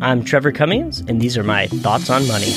I'm 0.00 0.24
Trevor 0.24 0.52
Cummings, 0.52 1.00
and 1.00 1.20
these 1.20 1.36
are 1.36 1.42
my 1.42 1.66
thoughts 1.66 2.08
on 2.10 2.26
money. 2.28 2.52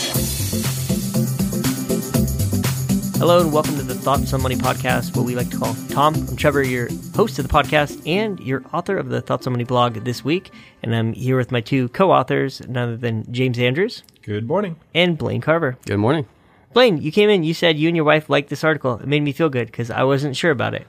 Hello, 3.18 3.42
and 3.42 3.52
welcome 3.52 3.76
to 3.78 3.84
the 3.84 3.96
Thoughts 3.96 4.34
on 4.34 4.42
Money 4.42 4.56
podcast, 4.56 5.16
what 5.16 5.26
we 5.26 5.36
like 5.36 5.50
to 5.50 5.58
call 5.58 5.76
Tom. 5.90 6.14
I'm 6.30 6.36
Trevor, 6.36 6.64
your 6.64 6.90
host 7.16 7.40
of 7.40 7.48
the 7.48 7.54
podcast 7.54 8.02
and 8.08 8.40
your 8.40 8.64
author 8.74 8.98
of 8.98 9.10
the 9.10 9.22
Thoughts 9.22 9.48
on 9.48 9.54
Money 9.54 9.64
blog 9.64 9.96
this 10.04 10.24
week. 10.24 10.52
And 10.84 10.96
I'm 10.96 11.14
here 11.14 11.38
with 11.38 11.52
my 11.52 11.62
two 11.62 11.90
co 11.90 12.12
authors, 12.12 12.62
none 12.68 12.90
other 12.90 12.98
than 12.98 13.32
James 13.32 13.58
Andrews 13.60 14.04
Good 14.22 14.48
morning. 14.48 14.76
and 14.94 15.18
Blaine 15.18 15.42
Carver. 15.42 15.78
Good 15.86 15.98
morning. 15.98 16.28
Blaine, 16.74 17.02
you 17.02 17.12
came 17.12 17.30
in, 17.30 17.44
you 17.44 17.54
said 17.54 17.78
you 17.78 17.88
and 17.88 17.96
your 17.96 18.06
wife 18.06 18.30
liked 18.30 18.50
this 18.50 18.64
article. 18.64 18.96
It 19.00 19.08
made 19.08 19.24
me 19.24 19.32
feel 19.32 19.50
good 19.50 19.68
because 19.68 19.90
I 19.92 20.04
wasn't 20.04 20.36
sure 20.36 20.52
about 20.52 20.74
it. 20.74 20.86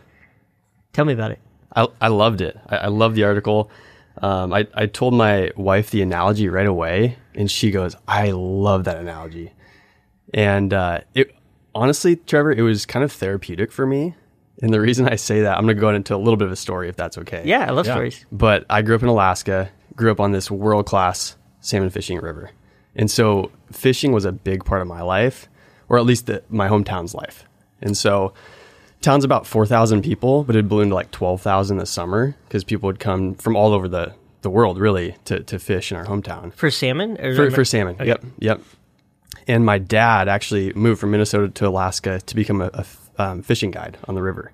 Tell 0.92 1.04
me 1.04 1.12
about 1.14 1.30
it. 1.32 1.38
I, 1.74 1.88
I 2.00 2.08
loved 2.08 2.40
it. 2.40 2.58
I, 2.68 2.76
I 2.76 2.86
loved 2.88 3.14
the 3.16 3.24
article. 3.24 3.70
Um, 4.20 4.52
I, 4.52 4.66
I 4.74 4.86
told 4.86 5.14
my 5.14 5.50
wife 5.56 5.90
the 5.90 6.02
analogy 6.02 6.48
right 6.48 6.66
away, 6.66 7.16
and 7.34 7.50
she 7.50 7.70
goes, 7.70 7.96
I 8.06 8.30
love 8.32 8.84
that 8.84 8.98
analogy. 8.98 9.52
And 10.34 10.72
uh, 10.72 11.00
it 11.14 11.34
honestly, 11.74 12.16
Trevor, 12.16 12.52
it 12.52 12.62
was 12.62 12.86
kind 12.86 13.04
of 13.04 13.12
therapeutic 13.12 13.72
for 13.72 13.86
me. 13.86 14.14
And 14.60 14.72
the 14.72 14.80
reason 14.80 15.08
I 15.08 15.16
say 15.16 15.40
that, 15.42 15.56
I'm 15.56 15.64
going 15.64 15.76
to 15.76 15.80
go 15.80 15.88
into 15.90 16.14
a 16.14 16.18
little 16.18 16.36
bit 16.36 16.46
of 16.46 16.52
a 16.52 16.56
story 16.56 16.88
if 16.88 16.96
that's 16.96 17.18
okay. 17.18 17.42
Yeah, 17.44 17.66
I 17.66 17.70
love 17.70 17.86
Yeah. 17.86 17.94
stories. 17.94 18.24
But 18.30 18.64
I 18.70 18.82
grew 18.82 18.94
up 18.94 19.02
in 19.02 19.08
Alaska, 19.08 19.70
grew 19.96 20.12
up 20.12 20.20
on 20.20 20.32
this 20.32 20.50
world 20.50 20.86
class 20.86 21.36
salmon 21.60 21.90
fishing 21.90 22.20
river. 22.20 22.50
And 22.94 23.10
so 23.10 23.50
fishing 23.72 24.12
was 24.12 24.24
a 24.24 24.32
big 24.32 24.64
part 24.64 24.82
of 24.82 24.86
my 24.86 25.00
life, 25.02 25.48
or 25.88 25.98
at 25.98 26.04
least 26.04 26.26
the, 26.26 26.42
my 26.48 26.68
hometown's 26.68 27.14
life. 27.14 27.44
And 27.80 27.96
so 27.96 28.34
town's 29.02 29.24
about 29.24 29.46
4,000 29.46 30.02
people, 30.02 30.44
but 30.44 30.56
it 30.56 30.68
ballooned 30.68 30.90
to 30.90 30.94
like 30.94 31.10
12,000 31.10 31.76
this 31.76 31.90
summer 31.90 32.34
because 32.48 32.64
people 32.64 32.86
would 32.86 33.00
come 33.00 33.34
from 33.34 33.56
all 33.56 33.72
over 33.72 33.88
the, 33.88 34.14
the 34.42 34.50
world 34.50 34.78
really 34.78 35.16
to, 35.26 35.42
to 35.44 35.58
fish 35.58 35.90
in 35.90 35.98
our 35.98 36.06
hometown 36.06 36.52
For 36.54 36.70
salmon? 36.70 37.20
Or 37.20 37.34
for, 37.34 37.50
for 37.50 37.64
salmon. 37.64 37.96
Yep, 38.02 38.24
yep. 38.38 38.60
And 39.46 39.66
my 39.66 39.78
dad 39.78 40.28
actually 40.28 40.72
moved 40.74 41.00
from 41.00 41.10
Minnesota 41.10 41.48
to 41.48 41.66
Alaska 41.66 42.20
to 42.20 42.34
become 42.34 42.62
a 42.62 42.84
um, 43.18 43.42
fishing 43.42 43.70
guide 43.70 43.98
on 44.04 44.14
the 44.14 44.22
river. 44.22 44.52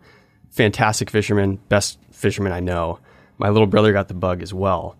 Fantastic 0.51 1.11
fisherman, 1.11 1.57
best 1.69 1.99
fisherman 2.11 2.53
I 2.53 2.61
know. 2.61 2.99
My 3.37 3.51
little 3.51 3.67
brother 3.67 3.93
got 3.93 4.09
the 4.09 4.15
bug 4.15 4.43
as 4.43 4.53
well. 4.53 4.97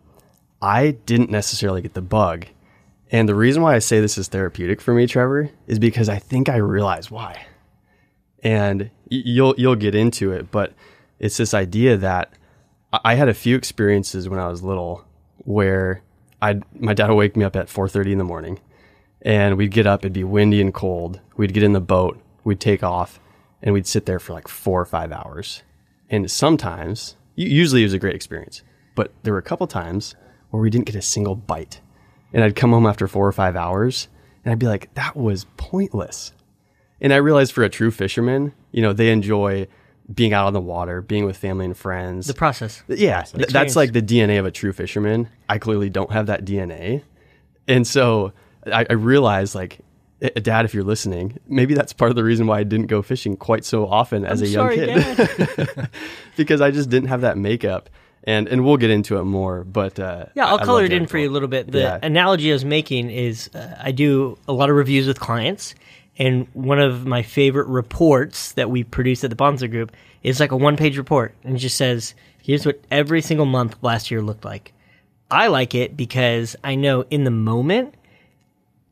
I 0.61 0.93
didn't 1.07 1.31
necessarily 1.31 1.83
get 1.83 1.95
the 1.95 2.03
bug. 2.03 2.47
And 3.11 3.29
the 3.29 3.35
reason 3.35 3.63
why 3.63 3.75
I 3.75 3.79
say 3.79 4.01
this 4.01 4.19
is 4.19 4.29
therapeutic 4.29 4.81
for 4.81 4.93
me, 4.93 5.07
Trevor, 5.07 5.51
is 5.67 5.79
because 5.79 6.09
I 6.09 6.19
think 6.19 6.49
I 6.49 6.57
realize 6.57 7.11
why. 7.11 7.47
And 8.43 8.91
you'll 9.09 9.55
you'll 9.59 9.77
get 9.77 9.95
into 9.95 10.33
it, 10.33 10.51
but 10.51 10.75
it's 11.19 11.37
this 11.37 11.55
idea 11.55 11.97
that 11.97 12.33
I 12.93 13.17
had 13.17 13.29
a 13.29 13.35
few 13.35 13.57
experiences 13.57 14.29
when 14.29 14.39
I 14.39 14.49
was 14.49 14.63
little 14.63 15.05
where 15.39 16.03
I 16.41 16.61
my 16.79 16.95
dad 16.95 17.09
would 17.09 17.17
wake 17.17 17.37
me 17.37 17.45
up 17.45 17.57
at 17.57 17.69
4:30 17.69 18.13
in 18.13 18.19
the 18.19 18.25
morning 18.25 18.61
and 19.23 19.57
we'd 19.57 19.73
get 19.73 19.87
up 19.87 20.01
it'd 20.01 20.13
be 20.13 20.25
windy 20.25 20.61
and 20.61 20.73
cold. 20.73 21.21
We'd 21.37 21.53
get 21.53 21.63
in 21.63 21.73
the 21.73 21.81
boat, 21.81 22.21
we'd 22.45 22.61
take 22.61 22.83
off 22.83 23.21
and 23.63 23.75
we'd 23.75 23.87
sit 23.87 24.07
there 24.07 24.21
for 24.21 24.33
like 24.33 24.47
4 24.47 24.81
or 24.81 24.85
5 24.85 25.11
hours. 25.13 25.63
And 26.09 26.31
sometimes 26.31 27.17
usually 27.35 27.83
it 27.83 27.87
was 27.87 27.93
a 27.93 27.99
great 27.99 28.15
experience, 28.15 28.63
but 28.95 29.13
there 29.23 29.33
were 29.33 29.39
a 29.39 29.43
couple 29.43 29.67
times 29.67 30.15
where 30.51 30.63
we 30.63 30.71
didn't 30.71 30.87
get 30.87 30.95
a 30.95 31.03
single 31.03 31.35
bite. 31.35 31.81
And 32.33 32.45
I'd 32.45 32.57
come 32.57 32.71
home 32.71 32.87
after 32.87 33.09
4 33.09 33.27
or 33.27 33.33
5 33.33 33.57
hours 33.57 34.09
and 34.45 34.53
I'd 34.53 34.59
be 34.59 34.67
like 34.67 34.95
that 34.95 35.17
was 35.17 35.47
pointless. 35.57 36.33
And 37.01 37.13
I 37.13 37.17
realized 37.17 37.53
for 37.53 37.63
a 37.65 37.69
true 37.69 37.91
fisherman, 37.91 38.53
you 38.73 38.83
know, 38.83 38.93
they 38.93 39.11
enjoy 39.11 39.67
being 40.13 40.33
out 40.33 40.47
on 40.47 40.53
the 40.53 40.61
water, 40.61 41.01
being 41.03 41.27
with 41.27 41.37
family 41.37 41.65
and 41.67 41.77
friends. 41.77 42.27
The 42.27 42.35
process. 42.35 42.83
Yeah, 42.89 43.23
th- 43.23 43.49
that's 43.49 43.77
like 43.77 43.93
the 43.93 44.03
DNA 44.03 44.39
of 44.39 44.47
a 44.47 44.51
true 44.51 44.73
fisherman. 44.73 45.29
I 45.49 45.59
clearly 45.59 45.91
don't 45.91 46.11
have 46.13 46.27
that 46.27 46.45
DNA, 46.45 47.03
and 47.69 47.87
so 47.87 48.33
I, 48.67 48.87
I 48.89 48.95
realized, 48.95 49.55
like, 49.55 49.79
Dad, 50.43 50.65
if 50.65 50.73
you're 50.75 50.83
listening, 50.83 51.39
maybe 51.47 51.75
that's 51.75 51.93
part 51.93 52.11
of 52.11 52.17
the 52.17 52.25
reason 52.25 52.47
why 52.47 52.59
I 52.59 52.65
didn't 52.65 52.87
go 52.87 53.03
fishing 53.03 53.37
quite 53.37 53.65
so 53.65 53.87
often 53.87 54.25
as 54.25 54.41
I'm 54.41 54.47
a 54.47 54.51
young 54.51 54.65
sorry, 54.73 54.77
kid, 54.77 55.89
because 56.37 56.61
I 56.61 56.71
just 56.71 56.89
didn't 56.91 57.09
have 57.09 57.21
that 57.21 57.37
makeup. 57.37 57.91
And 58.25 58.49
and 58.49 58.65
we'll 58.65 58.77
get 58.79 58.91
into 58.91 59.19
it 59.19 59.25
more, 59.25 59.63
but 59.63 59.99
uh, 60.01 60.27
Yeah, 60.35 60.47
I'll 60.47 60.59
I 60.61 60.65
color 60.65 60.85
it 60.85 60.93
in 60.93 61.07
for 61.07 61.19
you 61.19 61.31
a 61.31 61.33
little 61.33 61.49
bit. 61.49 61.71
The 61.71 61.79
Yeah. 61.79 61.99
analogy 62.03 62.51
I 62.51 62.55
was 62.55 62.65
making 62.65 63.11
is 63.11 63.49
uh, 63.55 63.77
I 63.81 63.93
do 63.93 64.37
a 64.49 64.53
lot 64.53 64.69
of 64.71 64.77
reviews 64.77 65.07
with 65.07 65.21
clients, 65.21 65.75
and 66.19 66.49
one 66.53 66.81
of 66.81 67.07
my 67.07 67.23
favorite 67.23 67.69
reports 67.69 68.53
that 68.53 68.71
we 68.71 68.85
produce 68.85 69.23
at 69.25 69.31
the 69.31 69.37
Bahnsen 69.37 69.71
Group 69.71 69.93
is 70.23 70.41
like 70.41 70.53
a 70.53 70.57
one 70.57 70.77
page 70.77 70.99
report, 70.99 71.35
and 71.45 71.57
it 71.57 71.61
just 71.61 71.77
says, 71.77 72.15
here's 72.43 72.67
what 72.67 72.83
every 72.91 73.23
single 73.23 73.47
month 73.47 73.77
last 73.83 74.11
year 74.11 74.21
looked 74.21 74.45
like. 74.45 74.73
I 75.31 75.47
like 75.47 75.75
it 75.75 75.97
because 75.97 76.57
I 76.65 76.75
know 76.75 77.03
in 77.03 77.25
the 77.25 77.31
moment, 77.31 77.95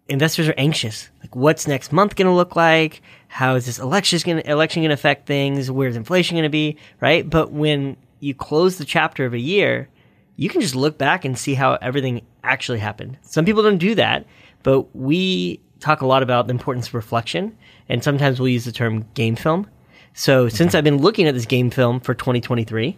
investors 0.08 0.48
are 0.48 0.54
anxious. 0.56 1.10
Like, 1.20 1.34
what's 1.34 1.66
next 1.66 1.92
month 1.92 2.14
going 2.14 2.26
to 2.26 2.32
look 2.32 2.54
like? 2.54 3.02
How 3.28 3.56
is 3.56 3.66
this 3.66 3.78
election 3.78 4.20
going 4.24 4.42
to 4.42 4.92
affect 4.92 5.26
things? 5.26 5.70
Where's 5.70 5.96
inflation 5.96 6.36
going 6.36 6.44
to 6.44 6.48
be? 6.48 6.76
Right. 7.00 7.28
But 7.28 7.52
when 7.52 7.96
you 8.20 8.34
close 8.34 8.78
the 8.78 8.84
chapter 8.84 9.24
of 9.24 9.34
a 9.34 9.38
year, 9.38 9.88
you 10.36 10.48
can 10.48 10.60
just 10.60 10.76
look 10.76 10.98
back 10.98 11.24
and 11.24 11.36
see 11.36 11.54
how 11.54 11.74
everything 11.82 12.22
actually 12.44 12.78
happened. 12.78 13.18
Some 13.22 13.44
people 13.44 13.62
don't 13.62 13.78
do 13.78 13.94
that, 13.94 14.26
but 14.62 14.94
we 14.94 15.60
talk 15.86 16.02
a 16.02 16.06
lot 16.06 16.22
about 16.22 16.48
the 16.48 16.52
importance 16.52 16.88
of 16.88 16.94
reflection, 16.94 17.56
and 17.88 18.02
sometimes 18.02 18.40
we'll 18.40 18.48
use 18.48 18.64
the 18.64 18.72
term 18.72 19.06
game 19.14 19.36
film. 19.36 19.68
So, 20.14 20.48
since 20.48 20.74
I've 20.74 20.84
been 20.84 20.98
looking 20.98 21.26
at 21.26 21.34
this 21.34 21.46
game 21.46 21.70
film 21.70 22.00
for 22.00 22.14
2023, 22.14 22.96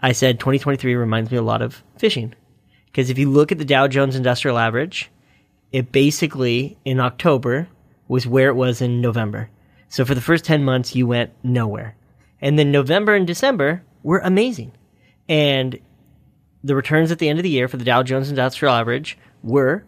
I 0.00 0.12
said 0.12 0.40
2023 0.40 0.94
reminds 0.94 1.30
me 1.30 1.36
a 1.36 1.42
lot 1.42 1.62
of 1.62 1.82
fishing. 1.98 2.34
Because 2.86 3.10
if 3.10 3.18
you 3.18 3.30
look 3.30 3.52
at 3.52 3.58
the 3.58 3.64
Dow 3.64 3.88
Jones 3.88 4.16
Industrial 4.16 4.56
Average, 4.56 5.10
it 5.72 5.92
basically 5.92 6.78
in 6.84 7.00
October 7.00 7.68
was 8.08 8.26
where 8.26 8.48
it 8.48 8.54
was 8.54 8.80
in 8.80 9.00
November. 9.00 9.50
So 9.88 10.04
for 10.04 10.14
the 10.14 10.20
first 10.20 10.44
10 10.44 10.64
months, 10.64 10.94
you 10.94 11.06
went 11.06 11.32
nowhere. 11.42 11.96
And 12.40 12.58
then 12.58 12.72
November 12.72 13.14
and 13.14 13.26
December 13.26 13.82
were 14.02 14.20
amazing. 14.20 14.72
And 15.28 15.78
the 16.64 16.74
returns 16.74 17.10
at 17.10 17.18
the 17.18 17.28
end 17.28 17.38
of 17.38 17.42
the 17.42 17.50
year 17.50 17.68
for 17.68 17.76
the 17.76 17.84
Dow 17.84 18.02
Jones 18.02 18.30
Industrial 18.30 18.72
Average 18.72 19.18
were 19.42 19.84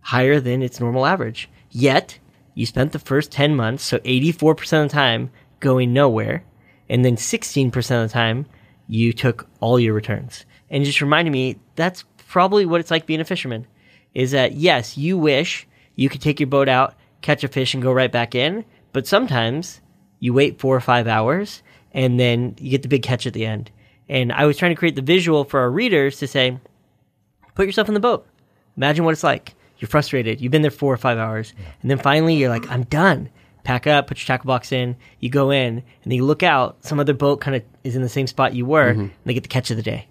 higher 0.00 0.40
than 0.40 0.62
its 0.62 0.80
normal 0.80 1.06
average. 1.06 1.48
Yet, 1.70 2.18
you 2.54 2.66
spent 2.66 2.92
the 2.92 2.98
first 2.98 3.30
10 3.30 3.56
months, 3.56 3.84
so 3.84 3.98
84% 3.98 4.84
of 4.84 4.90
the 4.90 4.92
time, 4.92 5.30
going 5.60 5.92
nowhere. 5.92 6.44
And 6.88 7.04
then 7.04 7.16
16% 7.16 7.76
of 7.76 8.08
the 8.08 8.12
time, 8.12 8.46
you 8.88 9.12
took 9.12 9.48
all 9.60 9.78
your 9.78 9.94
returns. 9.94 10.44
And 10.68 10.84
just 10.84 11.00
reminded 11.00 11.30
me 11.30 11.58
that's 11.76 12.04
probably 12.28 12.66
what 12.66 12.80
it's 12.80 12.90
like 12.90 13.06
being 13.06 13.20
a 13.20 13.24
fisherman. 13.24 13.66
Is 14.14 14.32
that, 14.32 14.52
yes, 14.52 14.98
you 14.98 15.16
wish 15.16 15.66
you 15.94 16.08
could 16.08 16.20
take 16.20 16.40
your 16.40 16.48
boat 16.48 16.68
out, 16.68 16.94
catch 17.22 17.44
a 17.44 17.48
fish, 17.48 17.74
and 17.74 17.82
go 17.82 17.92
right 17.92 18.10
back 18.10 18.34
in. 18.34 18.64
But 18.92 19.06
sometimes 19.06 19.80
you 20.18 20.32
wait 20.32 20.58
four 20.58 20.74
or 20.74 20.80
five 20.80 21.06
hours 21.06 21.62
and 21.92 22.18
then 22.18 22.56
you 22.58 22.70
get 22.70 22.82
the 22.82 22.88
big 22.88 23.02
catch 23.02 23.26
at 23.26 23.32
the 23.32 23.46
end. 23.46 23.70
And 24.08 24.32
I 24.32 24.46
was 24.46 24.56
trying 24.56 24.72
to 24.72 24.78
create 24.78 24.96
the 24.96 25.02
visual 25.02 25.44
for 25.44 25.60
our 25.60 25.70
readers 25.70 26.18
to 26.18 26.26
say, 26.26 26.58
put 27.54 27.66
yourself 27.66 27.88
in 27.88 27.94
the 27.94 28.00
boat. 28.00 28.26
Imagine 28.76 29.04
what 29.04 29.12
it's 29.12 29.22
like. 29.22 29.54
You're 29.80 29.88
frustrated. 29.88 30.40
You've 30.40 30.52
been 30.52 30.62
there 30.62 30.70
four 30.70 30.92
or 30.92 30.98
five 30.98 31.18
hours. 31.18 31.52
And 31.82 31.90
then 31.90 31.98
finally 31.98 32.34
you're 32.36 32.50
like, 32.50 32.70
I'm 32.70 32.84
done. 32.84 33.30
Pack 33.64 33.86
up, 33.86 34.06
put 34.06 34.18
your 34.18 34.26
tackle 34.26 34.46
box 34.46 34.72
in. 34.72 34.96
You 35.18 35.28
go 35.30 35.50
in 35.50 35.78
and 35.78 35.84
then 36.04 36.12
you 36.12 36.24
look 36.24 36.42
out. 36.42 36.84
Some 36.84 37.00
other 37.00 37.14
boat 37.14 37.40
kind 37.40 37.56
of 37.56 37.62
is 37.82 37.96
in 37.96 38.02
the 38.02 38.08
same 38.08 38.26
spot 38.26 38.54
you 38.54 38.64
were 38.66 38.88
and 39.00 39.10
they 39.24 39.34
get 39.34 39.42
the 39.42 39.48
catch 39.48 39.70
of 39.70 39.76
the 39.76 39.82
day. 39.82 40.06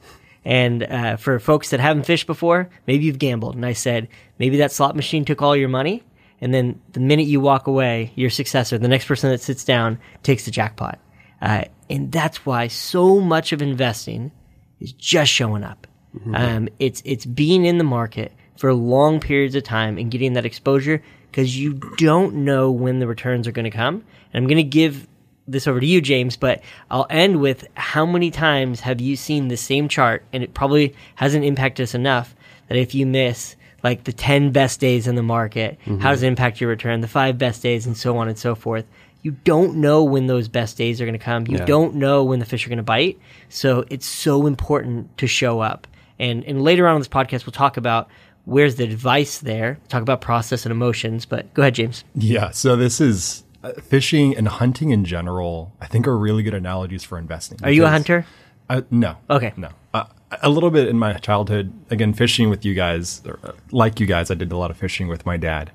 And 0.46 0.84
uh, 0.84 1.18
for 1.18 1.40
folks 1.40 1.70
that 1.70 1.80
haven't 1.80 2.04
fished 2.04 2.28
before, 2.28 2.70
maybe 2.88 3.06
you've 3.06 3.20
gambled. 3.20 3.56
And 3.56 3.66
I 3.66 3.74
said, 3.74 4.08
maybe 4.40 4.58
that 4.58 4.72
slot 4.72 4.96
machine 4.96 5.26
took 5.26 5.42
all 5.42 5.56
your 5.56 5.70
money. 5.70 6.04
And 6.42 6.54
then 6.54 6.82
the 6.94 7.00
minute 7.02 7.28
you 7.28 7.42
walk 7.42 7.68
away, 7.68 8.12
your 8.16 8.30
successor, 8.30 8.78
the 8.78 8.88
next 8.88 9.06
person 9.06 9.30
that 9.30 9.42
sits 9.42 9.66
down, 9.66 10.00
takes 10.24 10.46
the 10.46 10.52
jackpot. 10.52 10.98
Uh, 11.42 11.66
and 11.90 12.12
that's 12.12 12.46
why 12.46 12.68
so 12.68 13.20
much 13.20 13.52
of 13.52 13.62
investing 13.62 14.32
is 14.80 14.94
just 14.94 15.32
showing 15.32 15.64
up. 15.64 15.86
Um, 16.34 16.70
it's 16.80 17.02
it's 17.06 17.26
being 17.26 17.66
in 17.66 17.78
the 17.78 17.84
market 17.84 18.32
for 18.60 18.74
long 18.74 19.22
periods 19.22 19.56
of 19.56 19.64
time 19.64 19.98
and 19.98 20.12
getting 20.12 20.34
that 20.34 20.46
exposure 20.46 21.02
because 21.32 21.58
you 21.58 21.76
don't 21.96 22.36
know 22.36 22.70
when 22.70 23.00
the 23.00 23.08
returns 23.08 23.48
are 23.48 23.54
going 23.54 23.64
to 23.64 23.72
come. 23.72 24.04
And 24.34 24.44
I'm 24.44 24.48
going 24.48 24.58
to 24.58 24.64
give 24.64 25.08
this 25.48 25.66
over 25.66 25.80
to 25.80 25.86
you, 25.86 26.02
James, 26.02 26.36
but 26.36 26.62
I'll 26.92 27.08
end 27.10 27.40
with 27.40 27.66
how 27.76 28.06
many 28.06 28.32
times 28.32 28.82
have 28.82 29.00
you 29.00 29.16
seen 29.16 29.48
the 29.48 29.56
same 29.56 29.88
chart 29.88 30.26
and 30.34 30.44
it 30.44 30.54
probably 30.54 30.94
hasn't 31.16 31.46
impacted 31.46 31.86
us 31.86 31.96
enough 31.96 32.36
that 32.68 32.78
if 32.78 32.94
you 32.94 33.06
miss 33.06 33.56
like 33.82 34.04
the 34.04 34.12
10 34.12 34.52
best 34.52 34.82
days 34.82 35.08
in 35.08 35.16
the 35.16 35.24
market, 35.24 35.80
mm-hmm. 35.86 36.00
how 36.00 36.10
does 36.10 36.22
it 36.22 36.28
impact 36.28 36.60
your 36.60 36.70
return, 36.70 37.00
the 37.00 37.08
five 37.08 37.38
best 37.38 37.64
days, 37.64 37.86
and 37.86 37.96
so 37.96 38.18
on 38.18 38.28
and 38.28 38.38
so 38.38 38.56
forth. 38.56 38.86
You 39.22 39.32
don't 39.46 39.78
know 39.78 40.04
when 40.04 40.28
those 40.28 40.50
best 40.50 40.76
days 40.78 41.00
are 41.00 41.06
going 41.06 41.18
to 41.18 41.24
come. 41.24 41.48
You 41.48 41.60
Yeah. 41.60 41.66
don't 41.66 41.96
know 41.96 42.26
when 42.26 42.40
the 42.40 42.46
fish 42.46 42.66
are 42.66 42.70
going 42.70 42.76
to 42.78 42.84
bite. 42.84 43.18
So 43.48 43.86
it's 43.90 44.06
so 44.06 44.48
important 44.48 45.18
to 45.18 45.28
show 45.28 45.62
up. 45.62 45.88
And, 46.20 46.44
and 46.44 46.62
later 46.62 46.88
on 46.90 46.96
in 46.96 47.00
this 47.00 47.08
podcast, 47.08 47.46
we'll 47.46 47.54
talk 47.54 47.78
about 47.78 48.10
where's 48.50 48.76
the 48.76 48.84
advice 48.84 49.40
there, 49.40 49.80
talk 49.88 50.02
about 50.02 50.22
process 50.22 50.66
and 50.66 50.72
emotions. 50.72 51.26
But 51.26 51.54
go 51.54 51.62
ahead, 51.62 51.76
James. 51.76 52.04
Yeah. 52.16 52.50
So 52.52 52.76
this 52.76 53.00
is 53.00 53.44
uh, 53.64 53.74
fishing 53.74 54.36
and 54.36 54.48
hunting 54.48 54.90
in 54.90 55.06
general. 55.06 55.74
I 55.80 55.88
think 55.88 56.08
are 56.08 56.18
really 56.18 56.44
good 56.44 56.54
analogies 56.54 57.04
for 57.04 57.18
investing. 57.18 57.60
Are 57.64 57.72
you 57.72 57.86
a 57.86 57.90
hunter? 57.90 58.26
Uh, 58.70 58.82
no. 58.92 59.18
Okay. 59.30 59.54
No. 59.58 59.70
Uh, 59.94 60.06
a 60.44 60.50
little 60.50 60.70
bit 60.70 60.88
in 60.88 61.00
my 61.00 61.14
childhood, 61.14 61.74
again, 61.90 62.14
fishing 62.14 62.50
with 62.50 62.64
you 62.64 62.76
guys, 62.76 63.22
or, 63.26 63.40
uh, 63.44 63.52
like 63.72 64.00
you 64.00 64.06
guys, 64.06 64.30
I 64.30 64.36
did 64.36 64.52
a 64.52 64.58
lot 64.58 64.70
of 64.70 64.78
fishing 64.78 65.08
with 65.08 65.26
my 65.26 65.38
dad. 65.38 65.72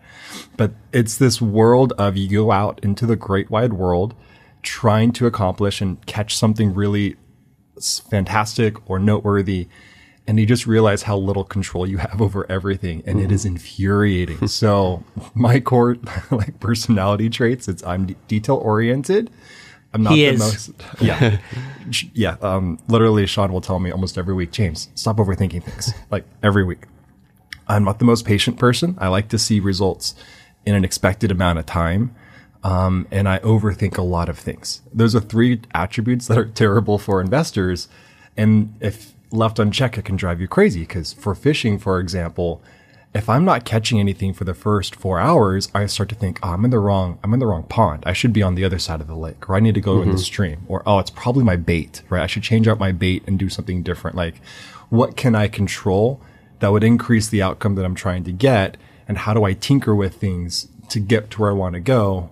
But 0.56 0.72
it's 0.92 1.18
this 1.18 1.42
world 1.42 1.92
of 1.98 2.16
you 2.16 2.28
go 2.28 2.52
out 2.52 2.78
into 2.82 3.04
the 3.06 3.16
great 3.16 3.50
wide 3.50 3.72
world 3.72 4.14
trying 4.62 5.12
to 5.12 5.26
accomplish 5.26 5.80
and 5.80 6.04
catch 6.06 6.36
something 6.36 6.72
really 6.72 7.16
fantastic 8.08 8.88
or 8.88 8.98
noteworthy. 8.98 9.68
And 10.26 10.40
you 10.40 10.46
just 10.46 10.66
realize 10.66 11.02
how 11.02 11.18
little 11.18 11.44
control 11.44 11.86
you 11.86 11.98
have 11.98 12.20
over 12.26 12.50
everything. 12.50 13.02
And 13.06 13.20
it 13.20 13.30
is 13.30 13.44
infuriating. 13.44 14.46
so 14.62 15.04
my 15.34 15.60
core 15.60 15.96
like 16.30 16.58
personality 16.60 17.28
traits, 17.28 17.68
it's 17.68 17.82
I'm 17.84 18.06
de- 18.06 18.16
detail 18.28 18.56
oriented. 18.56 19.30
I'm 19.92 20.02
not 20.02 20.14
He 20.14 20.24
the 20.26 20.32
is. 20.34 20.40
most 20.40 20.70
yeah. 21.00 21.38
Yeah. 22.14 22.36
Um, 22.42 22.80
literally, 22.88 23.26
Sean 23.26 23.52
will 23.52 23.60
tell 23.60 23.78
me 23.78 23.90
almost 23.92 24.18
every 24.18 24.34
week, 24.34 24.50
James, 24.50 24.88
stop 24.94 25.18
overthinking 25.18 25.62
things. 25.62 25.92
like 26.10 26.24
every 26.42 26.64
week. 26.64 26.84
I'm 27.68 27.84
not 27.84 27.98
the 27.98 28.04
most 28.04 28.24
patient 28.24 28.58
person. 28.58 28.96
I 28.98 29.08
like 29.08 29.28
to 29.28 29.38
see 29.38 29.60
results 29.60 30.14
in 30.66 30.74
an 30.74 30.84
expected 30.84 31.30
amount 31.30 31.58
of 31.58 31.66
time. 31.66 32.14
Um, 32.64 33.06
and 33.10 33.28
I 33.28 33.38
overthink 33.40 33.98
a 33.98 34.02
lot 34.02 34.28
of 34.28 34.38
things. 34.38 34.80
Those 34.92 35.14
are 35.14 35.20
three 35.20 35.60
attributes 35.74 36.26
that 36.28 36.38
are 36.38 36.46
terrible 36.46 36.98
for 36.98 37.20
investors. 37.20 37.88
And 38.36 38.74
if 38.80 39.13
left 39.34 39.58
unchecked, 39.58 39.98
it 39.98 40.04
can 40.04 40.16
drive 40.16 40.40
you 40.40 40.48
crazy. 40.48 40.80
Because 40.80 41.12
for 41.12 41.34
fishing, 41.34 41.78
for 41.78 41.98
example, 41.98 42.62
if 43.14 43.28
I'm 43.28 43.44
not 43.44 43.64
catching 43.64 44.00
anything 44.00 44.34
for 44.34 44.42
the 44.42 44.54
first 44.54 44.96
four 44.96 45.20
hours, 45.20 45.68
I 45.72 45.86
start 45.86 46.08
to 46.08 46.16
think, 46.16 46.40
oh, 46.42 46.50
I'm 46.50 46.64
in 46.64 46.72
the 46.72 46.80
wrong, 46.80 47.18
I'm 47.22 47.32
in 47.32 47.38
the 47.38 47.46
wrong 47.46 47.62
pond. 47.62 48.02
I 48.04 48.12
should 48.12 48.32
be 48.32 48.42
on 48.42 48.56
the 48.56 48.64
other 48.64 48.80
side 48.80 49.00
of 49.00 49.06
the 49.06 49.14
lake, 49.14 49.48
or 49.48 49.54
I 49.54 49.60
need 49.60 49.76
to 49.76 49.80
go 49.80 50.02
in 50.02 50.08
the 50.08 50.14
mm-hmm. 50.14 50.22
stream, 50.22 50.64
or 50.66 50.82
oh, 50.84 50.98
it's 50.98 51.10
probably 51.10 51.44
my 51.44 51.54
bait, 51.54 52.02
right? 52.10 52.22
I 52.22 52.26
should 52.26 52.42
change 52.42 52.66
out 52.66 52.80
my 52.80 52.90
bait 52.90 53.22
and 53.28 53.38
do 53.38 53.48
something 53.48 53.84
different. 53.84 54.16
Like, 54.16 54.40
what 54.90 55.16
can 55.16 55.36
I 55.36 55.46
control 55.46 56.20
that 56.58 56.72
would 56.72 56.82
increase 56.82 57.28
the 57.28 57.40
outcome 57.40 57.76
that 57.76 57.84
I'm 57.84 57.94
trying 57.94 58.24
to 58.24 58.32
get? 58.32 58.76
And 59.06 59.18
how 59.18 59.32
do 59.32 59.44
I 59.44 59.52
tinker 59.52 59.94
with 59.94 60.16
things 60.16 60.66
to 60.88 60.98
get 60.98 61.30
to 61.30 61.42
where 61.42 61.50
I 61.50 61.54
want 61.54 61.74
to 61.74 61.80
go? 61.80 62.30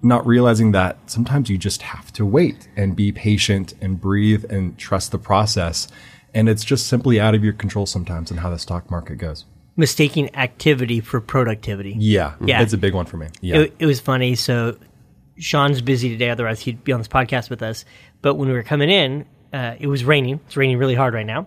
Not 0.00 0.24
realizing 0.26 0.70
that 0.72 0.98
sometimes 1.10 1.50
you 1.50 1.58
just 1.58 1.82
have 1.82 2.12
to 2.12 2.24
wait 2.24 2.68
and 2.76 2.94
be 2.94 3.10
patient 3.10 3.74
and 3.80 4.00
breathe 4.00 4.44
and 4.48 4.78
trust 4.78 5.10
the 5.10 5.18
process. 5.18 5.88
And 6.34 6.48
it's 6.48 6.64
just 6.64 6.88
simply 6.88 7.20
out 7.20 7.34
of 7.34 7.44
your 7.44 7.52
control 7.52 7.86
sometimes 7.86 8.30
in 8.30 8.38
how 8.38 8.50
the 8.50 8.58
stock 8.58 8.90
market 8.90 9.16
goes. 9.16 9.44
Mistaking 9.76 10.34
activity 10.34 11.00
for 11.00 11.20
productivity. 11.20 11.94
Yeah. 11.98 12.34
Yeah. 12.44 12.62
It's 12.62 12.72
a 12.72 12.78
big 12.78 12.94
one 12.94 13.06
for 13.06 13.16
me. 13.16 13.28
Yeah. 13.40 13.58
It, 13.58 13.74
it 13.78 13.86
was 13.86 14.00
funny. 14.00 14.34
So 14.34 14.76
Sean's 15.38 15.80
busy 15.80 16.10
today, 16.10 16.30
otherwise 16.30 16.60
he'd 16.60 16.84
be 16.84 16.92
on 16.92 17.00
this 17.00 17.08
podcast 17.08 17.50
with 17.50 17.62
us. 17.62 17.84
But 18.22 18.34
when 18.34 18.48
we 18.48 18.54
were 18.54 18.62
coming 18.62 18.90
in, 18.90 19.26
uh, 19.52 19.76
it 19.78 19.86
was 19.86 20.04
raining. 20.04 20.40
It's 20.46 20.56
raining 20.56 20.78
really 20.78 20.94
hard 20.94 21.14
right 21.14 21.26
now. 21.26 21.46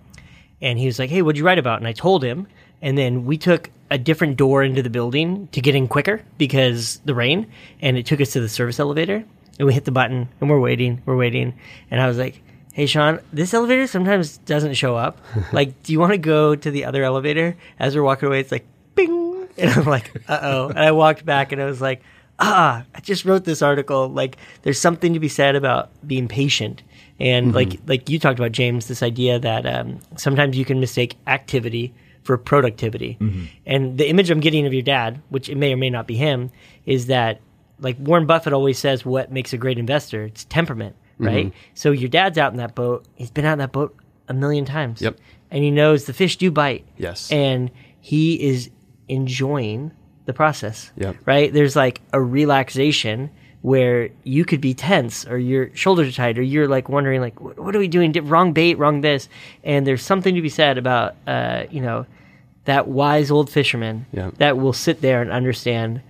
And 0.61 0.79
he 0.79 0.85
was 0.85 0.97
like, 0.97 1.09
"Hey, 1.09 1.21
what'd 1.21 1.37
you 1.37 1.45
write 1.45 1.59
about?" 1.59 1.79
And 1.79 1.87
I 1.87 1.93
told 1.93 2.23
him. 2.23 2.47
And 2.81 2.97
then 2.97 3.25
we 3.25 3.37
took 3.37 3.69
a 3.89 3.97
different 3.97 4.37
door 4.37 4.63
into 4.63 4.81
the 4.81 4.89
building 4.89 5.47
to 5.49 5.61
get 5.61 5.75
in 5.75 5.87
quicker 5.87 6.21
because 6.37 6.99
the 7.05 7.15
rain, 7.15 7.47
and 7.81 7.97
it 7.97 8.05
took 8.05 8.21
us 8.21 8.31
to 8.33 8.41
the 8.41 8.49
service 8.49 8.79
elevator. 8.79 9.23
And 9.59 9.65
we 9.65 9.73
hit 9.73 9.85
the 9.85 9.91
button, 9.91 10.29
and 10.39 10.49
we're 10.49 10.59
waiting, 10.59 11.01
we're 11.05 11.17
waiting. 11.17 11.53
And 11.89 11.99
I 11.99 12.07
was 12.07 12.17
like, 12.17 12.41
"Hey, 12.77 12.85
Sean, 12.85 13.19
this 13.33 13.53
elevator 13.53 13.87
sometimes 13.87 14.37
doesn't 14.39 14.75
show 14.75 14.95
up. 14.95 15.19
like, 15.51 15.81
do 15.83 15.91
you 15.91 15.99
want 15.99 16.13
to 16.13 16.17
go 16.17 16.55
to 16.55 16.71
the 16.71 16.85
other 16.85 17.03
elevator?" 17.03 17.57
As 17.79 17.95
we're 17.95 18.03
walking 18.03 18.27
away, 18.27 18.39
it's 18.39 18.51
like, 18.51 18.67
"Bing," 18.95 19.47
and 19.57 19.71
I'm 19.71 19.85
like, 19.85 20.11
"Uh 20.27 20.39
oh." 20.41 20.67
And 20.69 20.79
I 20.79 20.91
walked 20.91 21.25
back, 21.25 21.51
and 21.51 21.61
I 21.61 21.65
was 21.65 21.81
like 21.81 22.01
ah, 22.39 22.85
I 22.93 22.99
just 22.99 23.25
wrote 23.25 23.45
this 23.45 23.63
article. 23.63 24.09
Like, 24.09 24.37
there's 24.61 24.79
something 24.79 25.13
to 25.13 25.19
be 25.19 25.27
said 25.27 25.55
about 25.55 25.89
being 26.05 26.27
patient, 26.27 26.83
and 27.19 27.53
like 27.53 27.79
like 27.87 28.09
you 28.09 28.19
talked 28.19 28.37
about, 28.39 28.51
James, 28.51 28.87
this 28.87 29.01
idea 29.01 29.39
that 29.39 29.65
um, 29.65 29.99
sometimes 30.17 30.55
you 30.55 30.65
can 30.65 30.79
mistake 30.79 31.15
activity 31.25 31.93
for 32.23 32.37
productivity. 32.37 33.17
And 33.65 33.97
the 33.97 34.09
image 34.09 34.29
I'm 34.29 34.41
getting 34.41 34.67
of 34.67 34.73
your 34.73 34.83
dad, 34.83 35.21
which 35.29 35.47
it 35.47 35.55
may 35.55 35.73
or 35.73 35.77
may 35.77 35.89
not 35.89 36.07
be 36.07 36.15
him, 36.15 36.51
is 36.85 37.07
that 37.07 37.39
like 37.79 37.95
Warren 37.99 38.25
Buffett 38.25 38.51
always 38.51 38.77
says, 38.77 39.05
what 39.05 39.31
makes 39.31 39.53
a 39.53 39.57
great 39.57 39.79
investor? 39.79 40.25
It's 40.25 40.43
temperament, 40.45 40.95
right? 41.19 41.53
So 41.73 41.91
your 41.91 42.09
dad's 42.09 42.37
out 42.37 42.51
in 42.51 42.57
that 42.57 42.75
boat. 42.75 43.05
He's 43.15 43.31
been 43.31 43.45
out 43.45 43.53
in 43.53 43.59
that 43.59 43.71
boat 43.71 43.95
a 44.27 44.33
million 44.33 44.65
times. 44.65 45.01
Yep. 45.01 45.17
And 45.51 45.63
he 45.63 45.71
knows 45.71 46.05
the 46.05 46.13
fish 46.13 46.37
do 46.37 46.51
bite. 46.51 46.85
Yes. 46.97 47.31
And 47.31 47.71
he 48.01 48.35
is 48.41 48.69
enjoying 49.07 49.91
the 50.25 50.33
process. 50.33 50.91
Yep. 50.97 51.15
Right? 51.25 51.51
There's 51.53 51.75
like 51.75 52.01
a 52.13 52.21
relaxation 52.21 53.29
where 53.61 54.09
you 54.23 54.45
could 54.45 54.61
be 54.61 54.73
tense 54.73 55.25
or 55.25 55.37
your 55.37 55.75
shoulders 55.75 56.07
are 56.09 56.11
tight 56.11 56.37
or 56.37 56.41
you're 56.43 56.67
like 56.67 56.89
wondering 56.89 57.19
like 57.21 57.39
what, 57.41 57.75
are 57.75 57.79
we 57.79 57.87
doing 57.87 58.11
Did- 58.11 58.25
wrong 58.25 58.53
bait 58.53 58.75
wrong 58.77 59.01
this 59.01 59.27
and 59.63 59.85
there's 59.85 60.03
something 60.03 60.35
to 60.35 60.41
be 60.41 60.47
said 60.49 60.77
about 60.77 61.15
uh, 61.25 61.63
you 61.71 61.81
know 61.81 62.05
that 62.65 62.87
wise 62.87 63.31
old 63.31 63.49
fisherman 63.49 64.05
Yeah. 64.13 64.29
that 64.37 64.57
will 64.57 64.73
sit 64.73 65.01
there 65.01 65.21
and 65.23 65.31
understand 65.31 66.01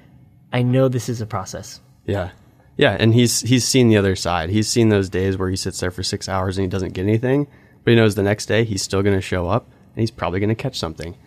i 0.51 0.62
know 0.62 0.89
this 0.89 1.07
is 1.07 1.21
a 1.21 1.25
process 1.25 1.80
Yeah. 2.06 2.31
Yeah, 2.77 2.95
and 3.00 3.13
he's 3.13 3.41
he's 3.41 3.65
seen 3.65 3.89
the 3.89 3.97
other 3.97 4.15
side. 4.15 4.51
He's 4.51 4.68
seen 4.68 4.89
those 4.89 5.09
days 5.09 5.38
where 5.38 5.50
he 5.50 5.56
sits 5.56 5.79
there 5.79 5.91
for 5.91 6.03
6 6.03 6.29
hours 6.29 6.57
and 6.57 6.63
he 6.63 6.69
doesn't 6.69 6.94
get 6.94 7.03
anything, 7.03 7.47
but 7.83 7.91
he 7.91 7.97
knows 7.97 8.15
the 8.15 8.24
next 8.24 8.45
day 8.45 8.63
he's 8.63 8.83
still 8.83 9.01
going 9.01 9.15
to 9.15 9.21
show 9.21 9.47
up 9.47 9.65
and 9.95 10.01
he's 10.01 10.12
probably 10.12 10.39
going 10.39 10.50
to 10.50 10.56
catch 10.56 10.77
something. 10.77 11.18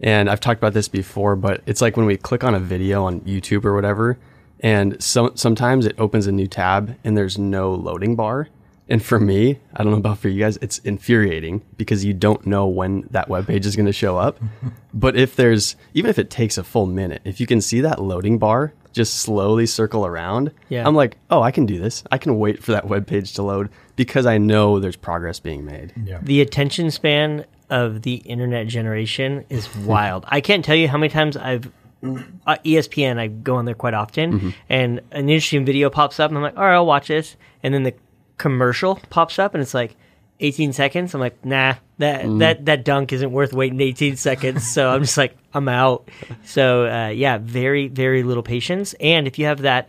And 0.00 0.30
I've 0.30 0.40
talked 0.40 0.58
about 0.58 0.74
this 0.74 0.88
before, 0.88 1.36
but 1.36 1.62
it's 1.66 1.80
like 1.80 1.96
when 1.96 2.06
we 2.06 2.16
click 2.16 2.44
on 2.44 2.54
a 2.54 2.60
video 2.60 3.04
on 3.04 3.20
YouTube 3.22 3.64
or 3.64 3.74
whatever, 3.74 4.18
and 4.60 5.02
so, 5.02 5.32
sometimes 5.34 5.86
it 5.86 5.96
opens 5.98 6.26
a 6.26 6.32
new 6.32 6.46
tab 6.46 6.96
and 7.02 7.16
there's 7.16 7.36
no 7.36 7.74
loading 7.74 8.14
bar. 8.14 8.48
And 8.88 9.02
for 9.02 9.18
me, 9.18 9.58
I 9.74 9.82
don't 9.82 9.92
know 9.92 9.98
about 9.98 10.18
for 10.18 10.28
you 10.28 10.40
guys, 10.40 10.56
it's 10.58 10.78
infuriating 10.80 11.62
because 11.76 12.04
you 12.04 12.12
don't 12.12 12.46
know 12.46 12.66
when 12.66 13.08
that 13.10 13.28
web 13.28 13.46
page 13.46 13.64
is 13.66 13.74
going 13.74 13.86
to 13.86 13.92
show 13.92 14.18
up. 14.18 14.38
but 14.94 15.16
if 15.16 15.34
there's, 15.34 15.76
even 15.94 16.10
if 16.10 16.18
it 16.18 16.30
takes 16.30 16.58
a 16.58 16.64
full 16.64 16.86
minute, 16.86 17.22
if 17.24 17.40
you 17.40 17.46
can 17.46 17.60
see 17.60 17.80
that 17.80 18.00
loading 18.00 18.38
bar 18.38 18.72
just 18.92 19.14
slowly 19.16 19.66
circle 19.66 20.04
around, 20.06 20.52
Yeah. 20.68 20.86
I'm 20.86 20.94
like, 20.94 21.16
oh, 21.30 21.42
I 21.42 21.50
can 21.50 21.66
do 21.66 21.78
this. 21.78 22.04
I 22.10 22.18
can 22.18 22.38
wait 22.38 22.62
for 22.62 22.72
that 22.72 22.86
web 22.88 23.06
page 23.06 23.32
to 23.34 23.42
load 23.42 23.68
because 23.96 24.26
I 24.26 24.38
know 24.38 24.78
there's 24.78 24.96
progress 24.96 25.40
being 25.40 25.64
made. 25.64 25.92
yeah. 26.04 26.18
the 26.22 26.40
attention 26.40 26.90
span 26.90 27.44
of 27.70 28.02
the 28.02 28.16
internet 28.16 28.66
generation 28.68 29.44
is 29.48 29.74
wild. 29.86 30.24
I 30.28 30.40
can't 30.40 30.64
tell 30.64 30.76
you 30.76 30.88
how 30.88 30.98
many 30.98 31.10
times 31.10 31.36
I've 31.36 31.70
uh, 32.04 32.56
ESPN. 32.64 33.18
I 33.18 33.28
go 33.28 33.54
on 33.56 33.64
there 33.64 33.74
quite 33.76 33.94
often, 33.94 34.52
and 34.68 34.98
an 35.12 35.28
interesting 35.28 35.64
video 35.64 35.88
pops 35.88 36.18
up, 36.18 36.30
and 36.30 36.36
I'm 36.36 36.42
like, 36.42 36.56
all 36.56 36.64
right, 36.64 36.74
I'll 36.74 36.84
watch 36.84 37.08
this. 37.08 37.36
And 37.62 37.72
then 37.72 37.84
the 37.84 37.94
commercial 38.38 38.96
pops 39.08 39.38
up, 39.38 39.54
and 39.54 39.62
it's 39.62 39.72
like 39.74 39.94
18 40.42 40.72
seconds. 40.72 41.14
I'm 41.14 41.20
like, 41.20 41.44
nah, 41.44 41.76
that 41.98 42.24
that 42.38 42.64
that 42.66 42.84
dunk 42.84 43.12
isn't 43.12 43.32
worth 43.32 43.52
waiting 43.52 43.80
18 43.80 44.16
seconds. 44.16 44.70
So 44.70 44.90
I'm 44.90 45.02
just 45.02 45.16
like, 45.16 45.36
I'm 45.54 45.68
out. 45.68 46.08
So 46.44 46.86
uh, 46.86 47.08
yeah, 47.08 47.38
very 47.38 47.88
very 47.88 48.22
little 48.22 48.42
patience, 48.42 48.94
and 49.00 49.26
if 49.26 49.38
you 49.38 49.46
have 49.46 49.62
that 49.62 49.88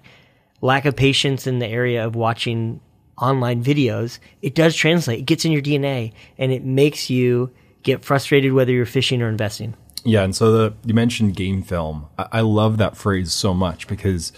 lack 0.61 0.85
of 0.85 0.95
patience 0.95 1.45
in 1.45 1.59
the 1.59 1.67
area 1.67 2.05
of 2.05 2.15
watching 2.15 2.79
online 3.21 3.63
videos, 3.63 4.19
it 4.41 4.55
does 4.55 4.75
translate. 4.75 5.19
It 5.19 5.25
gets 5.25 5.45
in 5.45 5.51
your 5.51 5.61
DNA 5.61 6.13
and 6.37 6.51
it 6.51 6.63
makes 6.63 7.09
you 7.09 7.51
get 7.83 8.03
frustrated 8.03 8.53
whether 8.53 8.71
you're 8.71 8.85
fishing 8.85 9.21
or 9.21 9.27
investing. 9.27 9.75
Yeah, 10.05 10.23
and 10.23 10.35
so 10.35 10.51
the 10.51 10.73
you 10.85 10.93
mentioned 10.93 11.35
game 11.35 11.61
film. 11.61 12.07
I, 12.17 12.27
I 12.31 12.41
love 12.41 12.77
that 12.77 12.97
phrase 12.97 13.33
so 13.33 13.53
much 13.53 13.87
because 13.87 14.31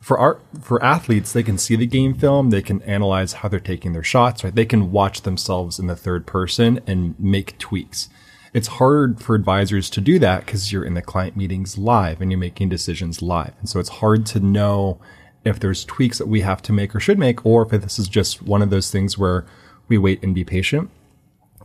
for 0.00 0.18
art 0.18 0.42
for 0.60 0.82
athletes, 0.82 1.32
they 1.32 1.42
can 1.42 1.58
see 1.58 1.76
the 1.76 1.86
game 1.86 2.14
film, 2.14 2.50
they 2.50 2.62
can 2.62 2.82
analyze 2.82 3.34
how 3.34 3.48
they're 3.48 3.60
taking 3.60 3.92
their 3.92 4.02
shots, 4.02 4.44
right? 4.44 4.54
They 4.54 4.64
can 4.64 4.92
watch 4.92 5.22
themselves 5.22 5.78
in 5.78 5.86
the 5.86 5.96
third 5.96 6.26
person 6.26 6.80
and 6.86 7.18
make 7.18 7.58
tweaks. 7.58 8.08
It's 8.54 8.68
hard 8.68 9.20
for 9.20 9.34
advisors 9.34 9.90
to 9.90 10.00
do 10.00 10.18
that 10.20 10.46
because 10.46 10.72
you're 10.72 10.84
in 10.84 10.94
the 10.94 11.02
client 11.02 11.36
meetings 11.36 11.76
live 11.76 12.20
and 12.20 12.30
you're 12.30 12.38
making 12.38 12.70
decisions 12.70 13.20
live. 13.20 13.52
And 13.58 13.68
so 13.68 13.78
it's 13.78 13.88
hard 13.88 14.24
to 14.26 14.40
know 14.40 14.98
if 15.44 15.60
there's 15.60 15.84
tweaks 15.84 16.18
that 16.18 16.28
we 16.28 16.40
have 16.40 16.62
to 16.62 16.72
make 16.72 16.94
or 16.94 17.00
should 17.00 17.18
make, 17.18 17.44
or 17.44 17.62
if 17.62 17.82
this 17.82 17.98
is 17.98 18.08
just 18.08 18.42
one 18.42 18.62
of 18.62 18.70
those 18.70 18.90
things 18.90 19.18
where 19.18 19.44
we 19.88 19.98
wait 19.98 20.22
and 20.22 20.34
be 20.34 20.44
patient 20.44 20.90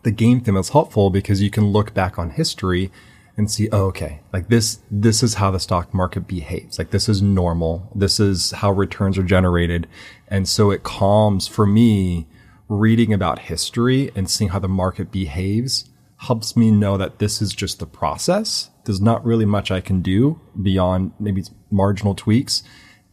the 0.03 0.11
game 0.11 0.41
film 0.41 0.57
is 0.57 0.69
helpful 0.69 1.09
because 1.09 1.41
you 1.41 1.49
can 1.49 1.71
look 1.71 1.93
back 1.93 2.19
on 2.19 2.29
history 2.31 2.91
and 3.35 3.49
see, 3.49 3.67
oh, 3.71 3.85
okay, 3.85 4.21
like 4.31 4.49
this, 4.49 4.79
this 4.91 5.23
is 5.23 5.35
how 5.35 5.49
the 5.49 5.59
stock 5.59 5.93
market 5.93 6.27
behaves. 6.27 6.77
Like 6.77 6.91
this 6.91 7.09
is 7.09 7.21
normal. 7.21 7.91
This 7.95 8.19
is 8.19 8.51
how 8.51 8.71
returns 8.71 9.17
are 9.17 9.23
generated. 9.23 9.87
And 10.27 10.47
so 10.47 10.69
it 10.71 10.83
calms 10.83 11.47
for 11.47 11.65
me 11.65 12.27
reading 12.69 13.13
about 13.13 13.39
history 13.39 14.11
and 14.15 14.29
seeing 14.29 14.51
how 14.51 14.59
the 14.59 14.67
market 14.67 15.11
behaves 15.11 15.89
helps 16.17 16.55
me 16.55 16.71
know 16.71 16.97
that 16.97 17.19
this 17.19 17.41
is 17.41 17.53
just 17.53 17.79
the 17.79 17.85
process. 17.85 18.69
There's 18.85 19.01
not 19.01 19.25
really 19.25 19.45
much 19.45 19.71
I 19.71 19.81
can 19.81 20.01
do 20.01 20.39
beyond 20.61 21.11
maybe 21.19 21.43
marginal 21.69 22.15
tweaks. 22.15 22.63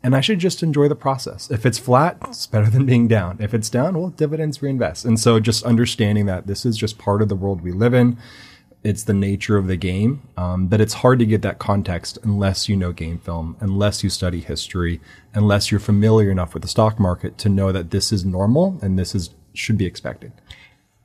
And 0.02 0.16
I 0.16 0.20
should 0.20 0.38
just 0.38 0.62
enjoy 0.62 0.88
the 0.88 0.94
process. 0.94 1.50
If 1.50 1.66
it's 1.66 1.78
flat, 1.78 2.16
it's 2.24 2.46
better 2.46 2.70
than 2.70 2.86
being 2.86 3.06
down. 3.06 3.36
If 3.40 3.52
it's 3.52 3.68
down, 3.68 3.98
well, 3.98 4.08
dividends 4.10 4.62
reinvest. 4.62 5.04
And 5.04 5.20
so 5.20 5.40
just 5.40 5.64
understanding 5.64 6.26
that 6.26 6.46
this 6.46 6.64
is 6.64 6.76
just 6.76 6.98
part 6.98 7.20
of 7.20 7.28
the 7.28 7.36
world 7.36 7.60
we 7.60 7.72
live 7.72 7.92
in. 7.92 8.16
It's 8.82 9.02
the 9.04 9.12
nature 9.12 9.56
of 9.58 9.66
the 9.66 9.76
game. 9.76 10.22
Um, 10.36 10.66
but 10.66 10.80
it's 10.80 10.94
hard 10.94 11.18
to 11.18 11.26
get 11.26 11.42
that 11.42 11.58
context 11.58 12.18
unless 12.22 12.68
you 12.68 12.76
know 12.76 12.92
game 12.92 13.18
film, 13.18 13.56
unless 13.60 14.02
you 14.02 14.08
study 14.10 14.40
history, 14.40 15.00
unless 15.34 15.70
you're 15.70 15.80
familiar 15.80 16.30
enough 16.30 16.54
with 16.54 16.62
the 16.62 16.68
stock 16.68 16.98
market 16.98 17.36
to 17.38 17.48
know 17.48 17.72
that 17.72 17.90
this 17.90 18.10
is 18.10 18.24
normal 18.24 18.78
and 18.82 18.98
this 18.98 19.14
is 19.14 19.30
should 19.52 19.76
be 19.76 19.84
expected. 19.86 20.32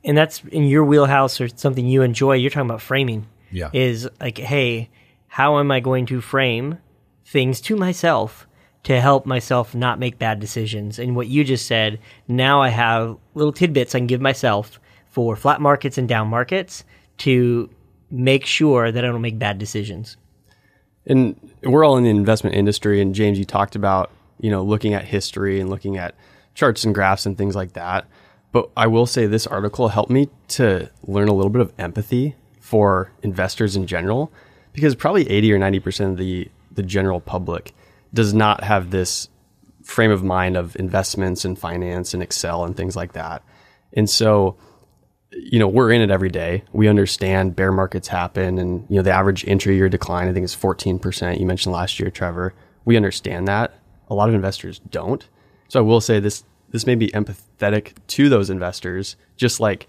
and 0.04 0.16
that's 0.16 0.42
in 0.52 0.64
your 0.64 0.84
wheelhouse 0.84 1.40
or 1.40 1.48
something 1.48 1.84
you 1.86 2.02
enjoy. 2.02 2.34
You're 2.34 2.50
talking 2.50 2.70
about 2.70 2.80
framing. 2.80 3.26
Yeah. 3.50 3.70
Is 3.72 4.08
like, 4.20 4.38
hey, 4.38 4.88
how 5.26 5.58
am 5.58 5.70
I 5.70 5.80
going 5.80 6.06
to 6.06 6.20
frame 6.20 6.78
things 7.24 7.60
to 7.62 7.76
myself 7.76 8.46
to 8.84 9.00
help 9.00 9.26
myself 9.26 9.74
not 9.74 9.98
make 9.98 10.18
bad 10.18 10.38
decisions? 10.40 10.98
And 10.98 11.16
what 11.16 11.26
you 11.26 11.42
just 11.44 11.66
said, 11.66 11.98
now 12.28 12.62
I 12.62 12.68
have 12.68 13.18
little 13.34 13.52
tidbits 13.52 13.94
I 13.94 13.98
can 13.98 14.06
give 14.06 14.20
myself 14.20 14.80
for 15.08 15.34
flat 15.36 15.60
markets 15.60 15.98
and 15.98 16.08
down 16.08 16.28
markets 16.28 16.84
to 17.18 17.70
make 18.10 18.46
sure 18.46 18.90
that 18.92 19.04
I 19.04 19.08
don't 19.08 19.20
make 19.20 19.38
bad 19.38 19.58
decisions. 19.58 20.16
And 21.06 21.38
we're 21.62 21.84
all 21.84 21.96
in 21.96 22.04
the 22.04 22.10
investment 22.10 22.56
industry. 22.56 23.00
And 23.00 23.14
James, 23.14 23.38
you 23.38 23.44
talked 23.44 23.76
about, 23.76 24.10
you 24.40 24.50
know, 24.50 24.62
looking 24.62 24.94
at 24.94 25.04
history 25.04 25.60
and 25.60 25.70
looking 25.70 25.96
at 25.96 26.14
charts 26.54 26.84
and 26.84 26.94
graphs 26.94 27.26
and 27.26 27.38
things 27.38 27.54
like 27.54 27.74
that. 27.74 28.06
But 28.52 28.70
I 28.76 28.86
will 28.86 29.06
say 29.06 29.26
this 29.26 29.46
article 29.46 29.88
helped 29.88 30.10
me 30.10 30.28
to 30.48 30.90
learn 31.04 31.28
a 31.28 31.34
little 31.34 31.50
bit 31.50 31.60
of 31.60 31.72
empathy 31.78 32.34
for 32.60 33.12
investors 33.22 33.76
in 33.76 33.86
general, 33.86 34.32
because 34.72 34.94
probably 34.94 35.30
80 35.30 35.52
or 35.52 35.58
90% 35.58 36.12
of 36.12 36.16
the, 36.16 36.48
the 36.72 36.82
general 36.82 37.20
public 37.20 37.74
does 38.12 38.34
not 38.34 38.64
have 38.64 38.90
this 38.90 39.28
frame 39.84 40.10
of 40.10 40.24
mind 40.24 40.56
of 40.56 40.74
investments 40.76 41.44
and 41.44 41.58
finance 41.58 42.12
and 42.12 42.22
Excel 42.22 42.64
and 42.64 42.76
things 42.76 42.96
like 42.96 43.12
that. 43.12 43.42
And 43.92 44.10
so, 44.10 44.56
you 45.32 45.58
know, 45.58 45.68
we're 45.68 45.92
in 45.92 46.00
it 46.00 46.10
every 46.10 46.28
day. 46.30 46.62
We 46.72 46.88
understand 46.88 47.56
bear 47.56 47.72
markets 47.72 48.08
happen 48.08 48.58
and, 48.58 48.86
you 48.88 48.96
know, 48.96 49.02
the 49.02 49.12
average 49.12 49.44
intra 49.44 49.72
year 49.72 49.88
decline, 49.88 50.28
I 50.28 50.32
think 50.32 50.44
is 50.44 50.54
14%. 50.54 51.38
You 51.38 51.46
mentioned 51.46 51.74
last 51.74 51.98
year, 51.98 52.10
Trevor. 52.10 52.54
We 52.84 52.96
understand 52.96 53.48
that. 53.48 53.74
A 54.08 54.14
lot 54.14 54.28
of 54.28 54.34
investors 54.34 54.80
don't. 54.90 55.26
So 55.68 55.80
I 55.80 55.82
will 55.82 56.00
say 56.00 56.20
this, 56.20 56.44
this 56.70 56.86
may 56.86 56.94
be 56.94 57.08
empathetic 57.08 57.94
to 58.08 58.28
those 58.28 58.50
investors, 58.50 59.16
just 59.36 59.58
like 59.58 59.88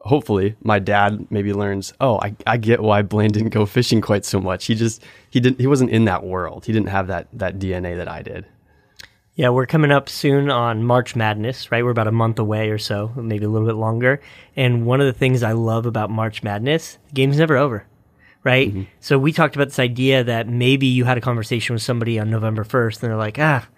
hopefully 0.00 0.54
my 0.62 0.78
dad 0.78 1.26
maybe 1.30 1.52
learns, 1.52 1.92
oh, 2.00 2.18
I, 2.20 2.36
I 2.46 2.56
get 2.56 2.80
why 2.80 3.02
Blaine 3.02 3.32
didn't 3.32 3.50
go 3.50 3.66
fishing 3.66 4.00
quite 4.00 4.24
so 4.24 4.40
much. 4.40 4.66
He 4.66 4.76
just, 4.76 5.02
he 5.28 5.40
didn't, 5.40 5.60
he 5.60 5.66
wasn't 5.66 5.90
in 5.90 6.04
that 6.04 6.22
world. 6.22 6.64
He 6.64 6.72
didn't 6.72 6.90
have 6.90 7.08
that, 7.08 7.26
that 7.32 7.58
DNA 7.58 7.96
that 7.96 8.08
I 8.08 8.22
did. 8.22 8.46
Yeah, 9.36 9.50
we're 9.50 9.66
coming 9.66 9.90
up 9.90 10.08
soon 10.08 10.50
on 10.50 10.82
March 10.82 11.14
Madness, 11.14 11.70
right? 11.70 11.84
We're 11.84 11.90
about 11.90 12.08
a 12.08 12.12
month 12.12 12.38
away 12.38 12.70
or 12.70 12.78
so, 12.78 13.12
maybe 13.14 13.44
a 13.44 13.50
little 13.50 13.68
bit 13.68 13.76
longer. 13.76 14.22
And 14.56 14.86
one 14.86 15.02
of 15.02 15.06
the 15.06 15.12
things 15.12 15.42
I 15.42 15.52
love 15.52 15.84
about 15.84 16.08
March 16.08 16.42
Madness, 16.42 16.96
the 17.08 17.12
game's 17.12 17.36
never 17.36 17.58
over, 17.58 17.86
right? 18.44 18.70
Mm-hmm. 18.70 18.82
So 19.00 19.18
we 19.18 19.32
talked 19.32 19.54
about 19.54 19.68
this 19.68 19.78
idea 19.78 20.24
that 20.24 20.48
maybe 20.48 20.86
you 20.86 21.04
had 21.04 21.18
a 21.18 21.20
conversation 21.20 21.74
with 21.74 21.82
somebody 21.82 22.18
on 22.18 22.30
November 22.30 22.64
1st 22.64 23.02
and 23.02 23.10
they're 23.10 23.18
like, 23.18 23.38
ah, 23.38 23.68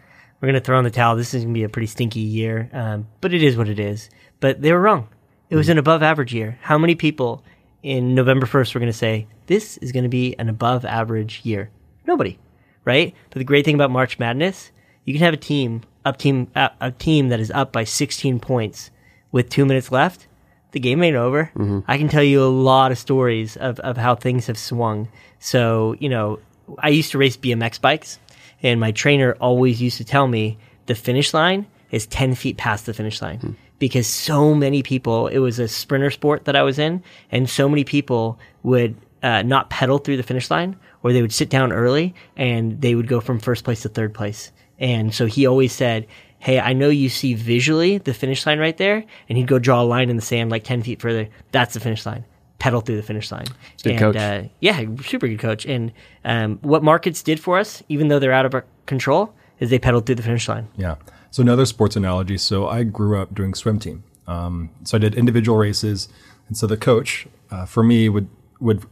we're 0.41 0.47
going 0.47 0.55
to 0.55 0.65
throw 0.65 0.79
in 0.79 0.85
the 0.85 0.93
towel. 0.93 1.17
This 1.17 1.35
is 1.35 1.43
going 1.43 1.53
to 1.53 1.59
be 1.59 1.65
a 1.65 1.69
pretty 1.69 1.89
stinky 1.89 2.21
year. 2.21 2.71
Um, 2.73 3.09
but 3.21 3.35
it 3.35 3.43
is 3.43 3.57
what 3.57 3.69
it 3.69 3.81
is. 3.81 4.11
But 4.39 4.63
they 4.63 4.73
were 4.73 4.81
wrong. 4.81 5.09
It 5.51 5.57
was 5.57 5.69
an 5.69 5.79
above 5.79 6.05
average 6.05 6.33
year. 6.33 6.57
How 6.63 6.79
many 6.79 6.95
people 6.95 7.43
in 7.83 8.15
November 8.15 8.47
1st 8.47 8.75
were 8.75 8.81
going 8.81 8.93
to 8.93 8.97
say, 8.97 9.27
this 9.47 9.77
is 9.79 9.91
going 9.91 10.05
to 10.05 10.09
be 10.09 10.39
an 10.39 10.49
above 10.49 10.85
average 10.85 11.41
year? 11.43 11.71
Nobody, 12.07 12.39
right? 12.85 13.13
But 13.31 13.39
the 13.39 13.45
great 13.45 13.65
thing 13.65 13.75
about 13.75 13.91
March 13.91 14.21
Madness, 14.21 14.71
you 15.09 15.15
can 15.15 15.23
have 15.23 15.33
a 15.33 15.39
team, 15.39 15.81
up 16.05 16.19
team, 16.19 16.49
uh, 16.55 16.69
a 16.83 16.91
team 16.91 17.31
that 17.31 17.41
is 17.41 17.51
up 17.51 17.73
by 17.73 17.83
16 17.83 18.41
points 18.41 18.91
with 19.33 19.49
two 19.49 19.65
minutes 19.65 19.91
left. 19.91 20.27
The 20.73 20.81
game 20.81 21.03
ain't 21.03 21.17
over. 21.17 21.51
Mm-hmm. 21.55 21.79
I 21.89 21.97
can 21.97 22.09
tell 22.09 22.23
you 22.23 22.43
a 22.43 22.45
lot 22.45 22.93
of 22.93 22.99
stories 22.99 23.57
of, 23.57 23.81
of 23.81 23.97
how 23.97 24.15
things 24.15 24.49
have 24.49 24.59
swung. 24.59 25.09
So, 25.39 25.97
you 25.99 26.11
know, 26.11 26.41
I 26.81 26.91
used 26.91 27.13
to 27.13 27.19
race 27.19 27.39
BMX 27.39 27.81
bikes, 27.81 28.19
and 28.63 28.79
my 28.79 28.93
trainer 28.93 29.35
always 29.41 29.81
used 29.81 29.97
to 29.97 30.05
tell 30.05 30.29
me 30.29 30.59
the 30.85 30.95
finish 30.95 31.33
line 31.33 31.67
is 31.91 32.07
10 32.07 32.35
feet 32.35 32.59
past 32.59 32.85
the 32.85 32.93
finish 32.93 33.23
line. 33.23 33.39
Mm-hmm 33.39 33.53
because 33.79 34.09
so 34.09 34.57
many 34.57 34.83
people, 34.83 35.29
it 35.29 35.39
was 35.39 35.61
a 35.61 35.69
sprinter 35.69 36.11
sport 36.11 36.47
that 36.47 36.57
I 36.57 36.63
was 36.63 36.81
in, 36.81 37.01
and 37.31 37.49
so 37.49 37.69
many 37.69 37.85
people 37.85 38.37
would 38.65 38.97
uh, 39.23 39.43
not 39.43 39.71
pedal 39.71 39.99
through 39.99 40.17
the 40.17 40.25
finish 40.25 40.51
line, 40.51 40.75
or 41.03 41.13
they 41.13 41.23
would 41.23 41.33
sit 41.33 41.49
down 41.49 41.73
early 41.73 42.15
and 42.37 42.81
they 42.81 42.95
would 42.95 43.07
go 43.07 43.21
from 43.21 43.39
first 43.39 43.65
place 43.65 43.83
to 43.83 43.89
third 43.89 44.15
place. 44.15 44.51
And 44.79 45.15
so 45.15 45.27
he 45.27 45.47
always 45.47 45.73
said, 45.73 46.07
Hey, 46.41 46.61
I 46.61 46.73
know 46.73 46.89
you 46.89 47.09
see 47.09 47.35
visually 47.35 47.99
the 47.99 48.15
finish 48.15 48.47
line 48.47 48.61
right 48.61 48.77
there. 48.77 49.05
And 49.29 49.39
he'd 49.39 49.49
go 49.49 49.59
draw 49.59 49.83
a 49.83 49.85
line 49.85 50.09
in 50.09 50.17
the 50.17 50.23
sand 50.23 50.51
like 50.51 50.63
10 50.63 50.83
feet 50.83 51.01
further. 51.01 51.29
That's 51.51 51.75
the 51.75 51.81
finish 51.81 52.07
line. 52.07 52.25
Pedal 52.61 52.81
through 52.81 52.97
the 52.97 53.03
finish 53.03 53.33
line. 53.33 53.47
Good 53.83 53.91
and, 53.91 53.99
coach. 53.99 54.17
Uh, 54.17 54.43
yeah, 54.61 54.85
super 55.03 55.27
good 55.27 55.41
coach. 55.41 55.67
And 55.67 55.93
um, 56.25 56.59
what 56.63 56.85
markets 56.85 57.23
did 57.23 57.41
for 57.41 57.59
us, 57.59 57.83
even 57.89 58.09
though 58.09 58.19
they're 58.19 58.33
out 58.33 58.47
of 58.47 58.55
our 58.55 58.65
control, 58.87 59.35
is 59.59 59.71
they 59.71 59.79
pedaled 59.79 60.07
through 60.07 60.17
the 60.17 60.23
finish 60.23 60.49
line. 60.49 60.69
Yeah. 60.77 60.97
So 61.31 61.43
another 61.43 61.67
sports 61.67 61.97
analogy. 61.97 62.39
So 62.39 62.69
I 62.69 62.85
grew 62.85 63.21
up 63.21 63.35
doing 63.35 63.55
swim 63.55 63.79
team. 63.79 64.05
Um, 64.29 64.71
so 64.85 64.97
I 64.97 65.01
did 65.01 65.15
individual 65.15 65.59
races, 65.59 66.09
and 66.47 66.57
so 66.57 66.67
the 66.67 66.77
coach 66.77 67.27
uh, 67.51 67.65
for 67.65 67.83
me 67.83 68.09
would 68.09 68.29
would 68.61 68.85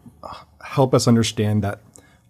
help 0.65 0.95
us 0.95 1.07
understand 1.07 1.63
that 1.63 1.81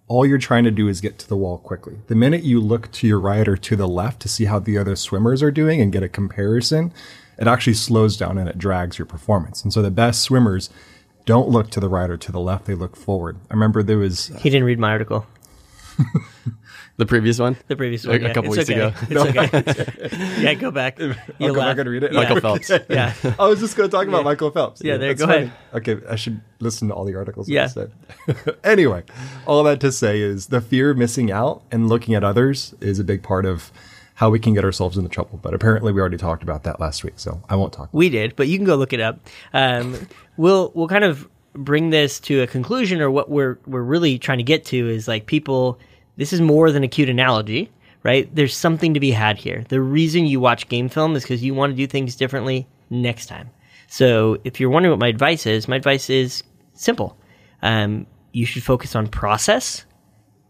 all 0.08 0.24
you're 0.24 0.38
trying 0.38 0.64
to 0.64 0.70
do 0.70 0.88
is 0.88 1.00
get 1.00 1.18
to 1.18 1.28
the 1.28 1.36
wall 1.36 1.58
quickly. 1.58 1.98
The 2.06 2.14
minute 2.14 2.44
you 2.44 2.60
look 2.60 2.92
to 2.92 3.06
your 3.06 3.18
right 3.18 3.46
or 3.46 3.56
to 3.56 3.76
the 3.76 3.88
left 3.88 4.20
to 4.20 4.28
see 4.28 4.44
how 4.44 4.58
the 4.58 4.78
other 4.78 4.96
swimmers 4.96 5.42
are 5.42 5.50
doing 5.50 5.80
and 5.80 5.92
get 5.92 6.02
a 6.02 6.08
comparison, 6.08 6.92
it 7.38 7.48
actually 7.48 7.74
slows 7.74 8.16
down 8.16 8.38
and 8.38 8.48
it 8.48 8.58
drags 8.58 8.98
your 8.98 9.06
performance. 9.06 9.62
And 9.62 9.72
so 9.72 9.82
the 9.82 9.90
best 9.90 10.22
swimmers 10.22 10.70
don't 11.24 11.48
look 11.48 11.70
to 11.70 11.80
the 11.80 11.88
right 11.88 12.08
or 12.08 12.16
to 12.16 12.30
the 12.30 12.40
left; 12.40 12.66
they 12.66 12.74
look 12.74 12.96
forward. 12.96 13.36
I 13.50 13.54
remember 13.54 13.82
there 13.82 13.98
was. 13.98 14.28
He 14.38 14.48
didn't 14.48 14.64
read 14.64 14.78
my 14.78 14.90
article. 14.90 15.26
The 16.98 17.04
previous 17.04 17.38
one? 17.38 17.56
The 17.68 17.76
previous 17.76 18.06
one. 18.06 18.16
A, 18.16 18.20
yeah. 18.20 18.28
a 18.28 18.34
couple 18.34 18.54
it's 18.54 18.68
weeks 18.68 18.70
okay. 18.70 19.18
ago. 19.20 19.32
It's 19.52 20.10
okay. 20.10 20.42
yeah, 20.42 20.54
go 20.54 20.70
back. 20.70 20.98
I'll 20.98 21.14
You'll 21.38 21.54
go 21.54 21.60
laugh. 21.60 21.76
back 21.76 21.80
and 21.80 21.90
read 21.90 22.04
it. 22.04 22.12
Yeah. 22.12 22.20
Michael 22.20 22.40
Phelps. 22.40 22.70
Yeah. 22.88 23.12
I 23.38 23.48
was 23.48 23.60
just 23.60 23.76
going 23.76 23.90
to 23.90 23.94
talk 23.94 24.08
about 24.08 24.24
Michael 24.24 24.50
Phelps. 24.50 24.80
Yeah, 24.82 24.96
there, 24.96 25.08
that's 25.08 25.20
go 25.20 25.26
funny. 25.26 25.44
ahead. 25.44 25.52
Okay, 25.74 25.96
I 26.08 26.16
should 26.16 26.40
listen 26.60 26.88
to 26.88 26.94
all 26.94 27.04
the 27.04 27.14
articles. 27.14 27.48
Yeah. 27.48 27.64
instead. 27.64 27.92
anyway, 28.64 29.04
all 29.46 29.62
that 29.64 29.80
to 29.80 29.92
say 29.92 30.20
is 30.20 30.46
the 30.46 30.62
fear 30.62 30.90
of 30.90 30.96
missing 30.96 31.30
out 31.30 31.62
and 31.70 31.88
looking 31.88 32.14
at 32.14 32.24
others 32.24 32.74
is 32.80 32.98
a 32.98 33.04
big 33.04 33.22
part 33.22 33.44
of 33.44 33.70
how 34.14 34.30
we 34.30 34.38
can 34.38 34.54
get 34.54 34.64
ourselves 34.64 34.96
into 34.96 35.10
trouble. 35.10 35.38
But 35.42 35.52
apparently, 35.52 35.92
we 35.92 36.00
already 36.00 36.16
talked 36.16 36.42
about 36.42 36.62
that 36.62 36.80
last 36.80 37.04
week, 37.04 37.14
so 37.16 37.42
I 37.50 37.56
won't 37.56 37.74
talk. 37.74 37.90
We 37.92 38.08
did, 38.08 38.36
but 38.36 38.48
you 38.48 38.56
can 38.56 38.64
go 38.64 38.76
look 38.76 38.94
it 38.94 39.00
up. 39.00 39.20
Um, 39.52 40.08
we'll 40.38 40.72
we'll 40.74 40.88
kind 40.88 41.04
of 41.04 41.28
bring 41.56 41.90
this 41.90 42.20
to 42.20 42.42
a 42.42 42.46
conclusion, 42.46 43.00
or 43.00 43.10
what 43.10 43.30
we're 43.30 43.58
we're 43.66 43.82
really 43.82 44.18
trying 44.18 44.38
to 44.38 44.44
get 44.44 44.64
to 44.66 44.88
is 44.88 45.08
like 45.08 45.26
people. 45.26 45.78
This 46.16 46.32
is 46.32 46.40
more 46.40 46.70
than 46.70 46.82
a 46.82 46.88
cute 46.88 47.10
analogy, 47.10 47.70
right? 48.02 48.34
There's 48.34 48.56
something 48.56 48.94
to 48.94 49.00
be 49.00 49.10
had 49.10 49.36
here. 49.36 49.64
The 49.68 49.82
reason 49.82 50.24
you 50.24 50.40
watch 50.40 50.68
game 50.68 50.88
film 50.88 51.14
is 51.14 51.24
because 51.24 51.44
you 51.44 51.54
want 51.54 51.72
to 51.72 51.76
do 51.76 51.86
things 51.86 52.16
differently 52.16 52.66
next 52.88 53.26
time. 53.26 53.50
So 53.88 54.38
if 54.44 54.58
you're 54.58 54.70
wondering 54.70 54.92
what 54.92 54.98
my 54.98 55.08
advice 55.08 55.46
is, 55.46 55.68
my 55.68 55.76
advice 55.76 56.08
is 56.08 56.42
simple. 56.72 57.18
Um, 57.62 58.06
you 58.32 58.46
should 58.46 58.62
focus 58.62 58.94
on 58.96 59.08
process 59.08 59.84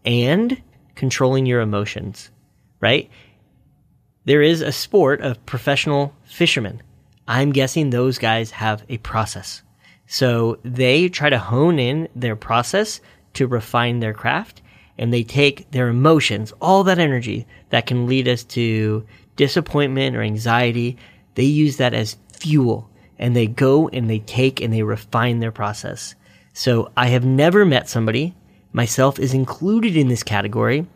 and 0.05 0.61
controlling 0.95 1.45
your 1.45 1.61
emotions, 1.61 2.31
right? 2.79 3.09
There 4.25 4.41
is 4.41 4.61
a 4.61 4.71
sport 4.71 5.21
of 5.21 5.45
professional 5.45 6.13
fishermen. 6.25 6.81
I'm 7.27 7.51
guessing 7.51 7.89
those 7.89 8.17
guys 8.17 8.51
have 8.51 8.85
a 8.89 8.97
process. 8.97 9.61
So 10.07 10.57
they 10.63 11.09
try 11.09 11.29
to 11.29 11.37
hone 11.37 11.79
in 11.79 12.07
their 12.15 12.35
process 12.35 13.01
to 13.33 13.47
refine 13.47 13.99
their 13.99 14.13
craft 14.13 14.61
and 14.97 15.13
they 15.13 15.23
take 15.23 15.69
their 15.71 15.89
emotions, 15.89 16.53
all 16.59 16.83
that 16.85 16.97
energy 16.97 17.45
that 17.69 17.85
can 17.85 18.07
lead 18.07 18.27
us 18.27 18.43
to 18.43 19.05
disappointment 19.35 20.15
or 20.15 20.21
anxiety, 20.21 20.97
they 21.35 21.43
use 21.43 21.77
that 21.77 21.93
as 21.93 22.17
fuel 22.33 22.89
and 23.19 23.35
they 23.35 23.47
go 23.47 23.87
and 23.89 24.09
they 24.09 24.19
take 24.19 24.61
and 24.61 24.73
they 24.73 24.83
refine 24.83 25.39
their 25.39 25.51
process. 25.51 26.15
So 26.53 26.91
I 26.97 27.07
have 27.07 27.25
never 27.25 27.65
met 27.65 27.87
somebody, 27.87 28.35
myself 28.73 29.19
is 29.19 29.33
included 29.33 29.95
in 29.95 30.07
this 30.07 30.23
category, 30.23 30.87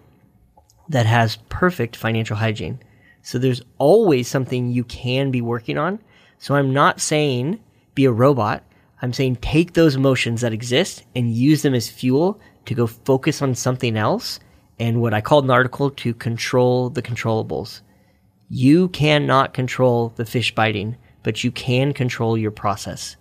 that 0.89 1.06
has 1.06 1.38
perfect 1.50 1.96
financial 1.96 2.36
hygiene. 2.36 2.80
So 3.22 3.38
there's 3.38 3.62
always 3.77 4.27
something 4.27 4.72
you 4.72 4.84
can 4.84 5.32
be 5.32 5.41
working 5.41 5.77
on. 5.77 6.00
So 6.39 6.56
I'm 6.56 6.74
not 6.74 7.00
saying 7.00 7.60
be 7.94 8.06
a 8.06 8.12
robot. 8.12 8.63
I'm 9.01 9.13
saying 9.13 9.38
take 9.38 9.74
those 9.74 9.96
emotions 9.96 10.41
that 10.41 10.53
exist 10.53 11.03
and 11.15 11.34
use 11.34 11.63
them 11.63 11.74
as 11.74 11.89
fuel 11.89 12.39
to 12.65 12.75
go 12.75 12.88
focus 12.88 13.41
on 13.41 13.55
something 13.55 13.98
else 13.98 14.39
and 14.79 15.01
what 15.01 15.13
I 15.13 15.22
called 15.22 15.43
an 15.43 15.51
article 15.51 15.89
to 15.91 16.13
control 16.13 16.89
the 16.89 17.01
controllables. 17.01 17.81
You 18.50 18.89
cannot 18.89 19.53
control 19.53 20.13
the 20.15 20.25
fish 20.25 20.53
biting, 20.53 20.98
but 21.24 21.43
you 21.43 21.51
can 21.51 21.93
control 21.93 22.38
your 22.38 22.51
process. 22.51 23.15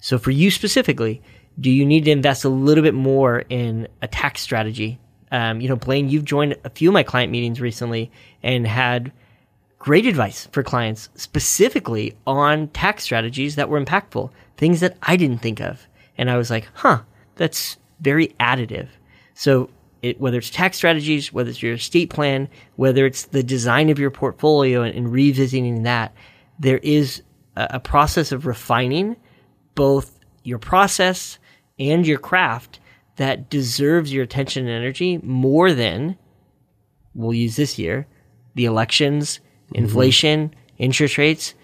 So 0.00 0.18
for 0.18 0.30
you 0.30 0.50
specifically, 0.50 1.22
do 1.58 1.70
you 1.70 1.86
need 1.86 2.04
to 2.04 2.10
invest 2.10 2.44
a 2.44 2.48
little 2.48 2.82
bit 2.82 2.94
more 2.94 3.44
in 3.48 3.88
a 4.02 4.08
tax 4.08 4.40
strategy? 4.40 4.98
Um, 5.30 5.60
you 5.60 5.68
know, 5.68 5.76
Blaine, 5.76 6.08
you've 6.08 6.24
joined 6.24 6.56
a 6.64 6.70
few 6.70 6.90
of 6.90 6.92
my 6.92 7.02
client 7.02 7.32
meetings 7.32 7.60
recently 7.60 8.10
and 8.42 8.66
had 8.66 9.12
great 9.78 10.06
advice 10.06 10.48
for 10.52 10.62
clients 10.62 11.08
specifically 11.14 12.16
on 12.26 12.68
tax 12.68 13.04
strategies 13.04 13.56
that 13.56 13.68
were 13.68 13.82
impactful, 13.82 14.30
things 14.56 14.80
that 14.80 14.96
I 15.02 15.16
didn't 15.16 15.38
think 15.38 15.60
of. 15.60 15.86
And 16.16 16.30
I 16.30 16.36
was 16.36 16.50
like, 16.50 16.68
huh, 16.74 17.00
that's 17.36 17.76
very 18.00 18.28
additive. 18.40 18.88
So 19.34 19.70
it, 20.02 20.20
whether 20.20 20.38
it's 20.38 20.50
tax 20.50 20.76
strategies, 20.76 21.32
whether 21.32 21.50
it's 21.50 21.62
your 21.62 21.74
estate 21.74 22.10
plan, 22.10 22.48
whether 22.76 23.06
it's 23.06 23.24
the 23.26 23.42
design 23.42 23.90
of 23.90 23.98
your 23.98 24.10
portfolio 24.10 24.82
and, 24.82 24.94
and 24.94 25.10
revisiting 25.10 25.82
that, 25.84 26.14
there 26.58 26.78
is 26.78 27.22
a, 27.56 27.68
a 27.70 27.80
process 27.80 28.30
of 28.30 28.46
refining 28.46 29.16
both 29.74 30.18
your 30.42 30.58
process 30.58 31.38
and 31.78 32.06
your 32.06 32.18
craft 32.18 32.78
that 33.16 33.48
deserves 33.48 34.12
your 34.12 34.24
attention 34.24 34.66
and 34.66 34.76
energy 34.76 35.18
more 35.22 35.72
than 35.72 36.16
we'll 37.14 37.34
use 37.34 37.56
this 37.56 37.78
year 37.78 38.06
the 38.54 38.66
elections, 38.66 39.40
mm-hmm. 39.66 39.84
inflation, 39.84 40.54
interest 40.78 41.18
rates. 41.18 41.54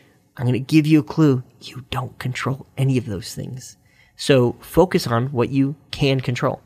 I'm 0.41 0.47
going 0.47 0.55
to 0.55 0.59
give 0.61 0.87
you 0.87 1.01
a 1.01 1.03
clue. 1.03 1.43
You 1.61 1.85
don't 1.91 2.19
control 2.19 2.67
any 2.79 2.97
of 2.97 3.05
those 3.05 3.35
things. 3.35 3.77
So 4.17 4.57
focus 4.61 5.07
on 5.07 5.27
what 5.33 5.51
you 5.51 5.77
can 5.91 6.23
control. 6.23 6.63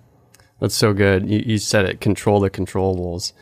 That's 0.61 0.76
so 0.76 0.93
good. 0.93 1.28
You, 1.28 1.43
you 1.45 1.59
said 1.59 1.85
it. 1.85 2.00
Control 2.00 2.38
the 2.38 2.50
controllables, 2.50 3.33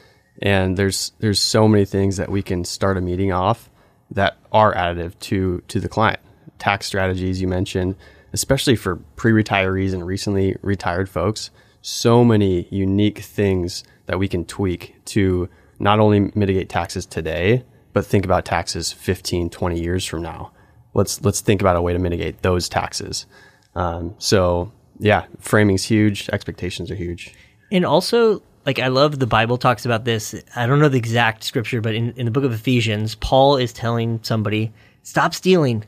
and 0.40 0.78
there's 0.78 1.12
there's 1.18 1.38
so 1.38 1.68
many 1.68 1.84
things 1.84 2.16
that 2.16 2.30
we 2.30 2.42
can 2.42 2.64
start 2.64 2.96
a 2.96 3.02
meeting 3.02 3.30
off 3.30 3.68
that 4.10 4.38
are 4.50 4.74
additive 4.74 5.18
to 5.20 5.62
to 5.68 5.78
the 5.78 5.88
client. 5.88 6.20
Tax 6.58 6.86
strategies 6.86 7.42
you 7.42 7.46
mentioned, 7.46 7.94
especially 8.32 8.74
for 8.74 8.96
pre-retirees 9.16 9.92
and 9.92 10.06
recently 10.06 10.56
retired 10.62 11.10
folks. 11.10 11.50
So 11.82 12.24
many 12.24 12.68
unique 12.70 13.18
things 13.18 13.84
that 14.06 14.18
we 14.18 14.28
can 14.28 14.46
tweak 14.46 14.94
to 15.06 15.50
not 15.78 16.00
only 16.00 16.32
mitigate 16.34 16.70
taxes 16.70 17.04
today, 17.04 17.64
but 17.92 18.06
think 18.06 18.24
about 18.24 18.44
taxes 18.44 18.92
15, 18.92 19.50
20 19.50 19.80
years 19.80 20.04
from 20.04 20.22
now. 20.22 20.52
Let's 20.94 21.22
let's 21.24 21.40
think 21.40 21.60
about 21.60 21.76
a 21.76 21.82
way 21.82 21.92
to 21.92 21.98
mitigate 21.98 22.42
those 22.42 22.68
taxes. 22.68 23.26
Um, 23.74 24.14
so 24.18 24.72
yeah, 24.98 25.24
framing's 25.40 25.84
huge. 25.84 26.28
Expectations 26.30 26.90
are 26.90 26.94
huge. 26.94 27.34
And 27.70 27.84
also, 27.84 28.42
like, 28.66 28.78
I 28.78 28.88
love 28.88 29.18
the 29.18 29.26
Bible 29.26 29.56
talks 29.56 29.84
about 29.84 30.04
this. 30.04 30.34
I 30.54 30.66
don't 30.66 30.78
know 30.78 30.88
the 30.88 30.98
exact 30.98 31.42
scripture, 31.42 31.80
but 31.80 31.94
in, 31.94 32.12
in 32.12 32.26
the 32.26 32.30
book 32.30 32.44
of 32.44 32.52
Ephesians, 32.52 33.14
Paul 33.16 33.56
is 33.56 33.72
telling 33.72 34.20
somebody, 34.22 34.72
stop 35.02 35.34
stealing, 35.34 35.84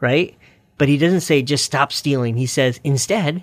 right? 0.00 0.36
But 0.78 0.88
he 0.88 0.96
doesn't 0.96 1.20
say 1.20 1.42
just 1.42 1.64
stop 1.64 1.92
stealing. 1.92 2.36
He 2.36 2.46
says, 2.46 2.80
instead, 2.84 3.42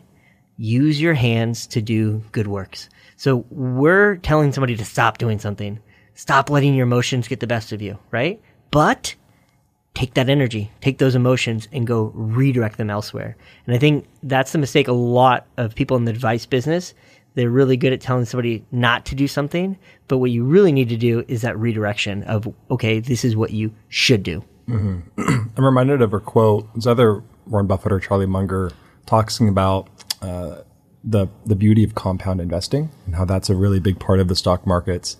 use 0.57 1.01
your 1.01 1.13
hands 1.13 1.67
to 1.67 1.81
do 1.81 2.23
good 2.31 2.47
works. 2.47 2.89
So 3.17 3.45
we're 3.49 4.15
telling 4.17 4.51
somebody 4.51 4.75
to 4.77 4.85
stop 4.85 5.17
doing 5.17 5.37
something. 5.37 5.79
Stop 6.15 6.49
letting 6.49 6.75
your 6.75 6.85
emotions 6.85 7.27
get 7.27 7.39
the 7.39 7.47
best 7.47 7.71
of 7.71 7.81
you, 7.81 7.97
right? 8.11 8.41
But 8.69 9.15
take 9.93 10.13
that 10.13 10.29
energy, 10.29 10.71
take 10.81 10.97
those 10.97 11.15
emotions 11.15 11.67
and 11.71 11.85
go 11.85 12.11
redirect 12.13 12.77
them 12.77 12.89
elsewhere. 12.89 13.35
And 13.65 13.75
I 13.75 13.79
think 13.79 14.07
that's 14.23 14.51
the 14.51 14.57
mistake 14.57 14.87
a 14.87 14.93
lot 14.93 15.47
of 15.57 15.75
people 15.75 15.97
in 15.97 16.05
the 16.05 16.11
advice 16.11 16.45
business. 16.45 16.93
They're 17.33 17.49
really 17.49 17.77
good 17.77 17.93
at 17.93 18.01
telling 18.01 18.25
somebody 18.25 18.65
not 18.71 19.05
to 19.07 19.15
do 19.15 19.27
something, 19.27 19.77
but 20.07 20.17
what 20.17 20.31
you 20.31 20.43
really 20.43 20.71
need 20.71 20.89
to 20.89 20.97
do 20.97 21.23
is 21.27 21.41
that 21.41 21.57
redirection 21.57 22.23
of, 22.23 22.53
okay, 22.69 22.99
this 22.99 23.23
is 23.23 23.35
what 23.35 23.51
you 23.51 23.73
should 23.89 24.23
do. 24.23 24.43
I'm 24.67 25.51
reminded 25.57 26.01
of 26.01 26.13
a 26.13 26.19
quote. 26.19 26.67
It's 26.75 26.87
either 26.87 27.23
Warren 27.47 27.67
Buffett 27.67 27.91
or 27.91 27.99
Charlie 27.99 28.25
Munger 28.25 28.71
talking 29.05 29.49
about 29.49 29.87
uh, 30.21 30.61
the 31.03 31.27
the 31.45 31.55
beauty 31.55 31.83
of 31.83 31.95
compound 31.95 32.39
investing 32.39 32.89
and 33.05 33.15
how 33.15 33.25
that's 33.25 33.49
a 33.49 33.55
really 33.55 33.79
big 33.79 33.99
part 33.99 34.19
of 34.19 34.27
the 34.27 34.35
stock 34.35 34.65
markets. 34.67 35.17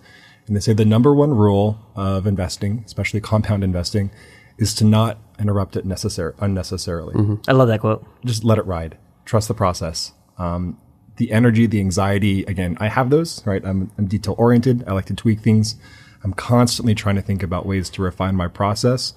And 0.51 0.57
they 0.57 0.59
say 0.59 0.73
the 0.73 0.83
number 0.83 1.15
one 1.15 1.33
rule 1.33 1.79
of 1.95 2.27
investing, 2.27 2.83
especially 2.85 3.21
compound 3.21 3.63
investing, 3.63 4.11
is 4.57 4.75
to 4.75 4.83
not 4.83 5.17
interrupt 5.39 5.77
it 5.77 5.87
necessar- 5.87 6.35
unnecessarily. 6.39 7.15
I 7.47 7.53
love 7.53 7.69
that 7.69 7.79
quote. 7.79 8.05
Just 8.25 8.43
let 8.43 8.57
it 8.57 8.65
ride. 8.65 8.97
Trust 9.23 9.47
the 9.47 9.53
process. 9.53 10.11
Um, 10.37 10.77
the 11.15 11.31
energy, 11.31 11.67
the 11.67 11.79
anxiety. 11.79 12.43
Again, 12.43 12.75
I 12.81 12.89
have 12.89 13.11
those. 13.11 13.47
Right. 13.47 13.65
I'm, 13.65 13.93
I'm 13.97 14.07
detail 14.07 14.35
oriented. 14.37 14.83
I 14.85 14.91
like 14.91 15.05
to 15.05 15.13
tweak 15.13 15.39
things. 15.39 15.77
I'm 16.21 16.33
constantly 16.33 16.95
trying 16.95 17.15
to 17.15 17.21
think 17.21 17.43
about 17.43 17.65
ways 17.65 17.89
to 17.91 18.01
refine 18.01 18.35
my 18.35 18.49
process. 18.49 19.13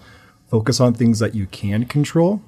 Focus 0.47 0.79
on 0.79 0.95
things 0.95 1.19
that 1.19 1.35
you 1.35 1.47
can 1.47 1.85
control 1.87 2.43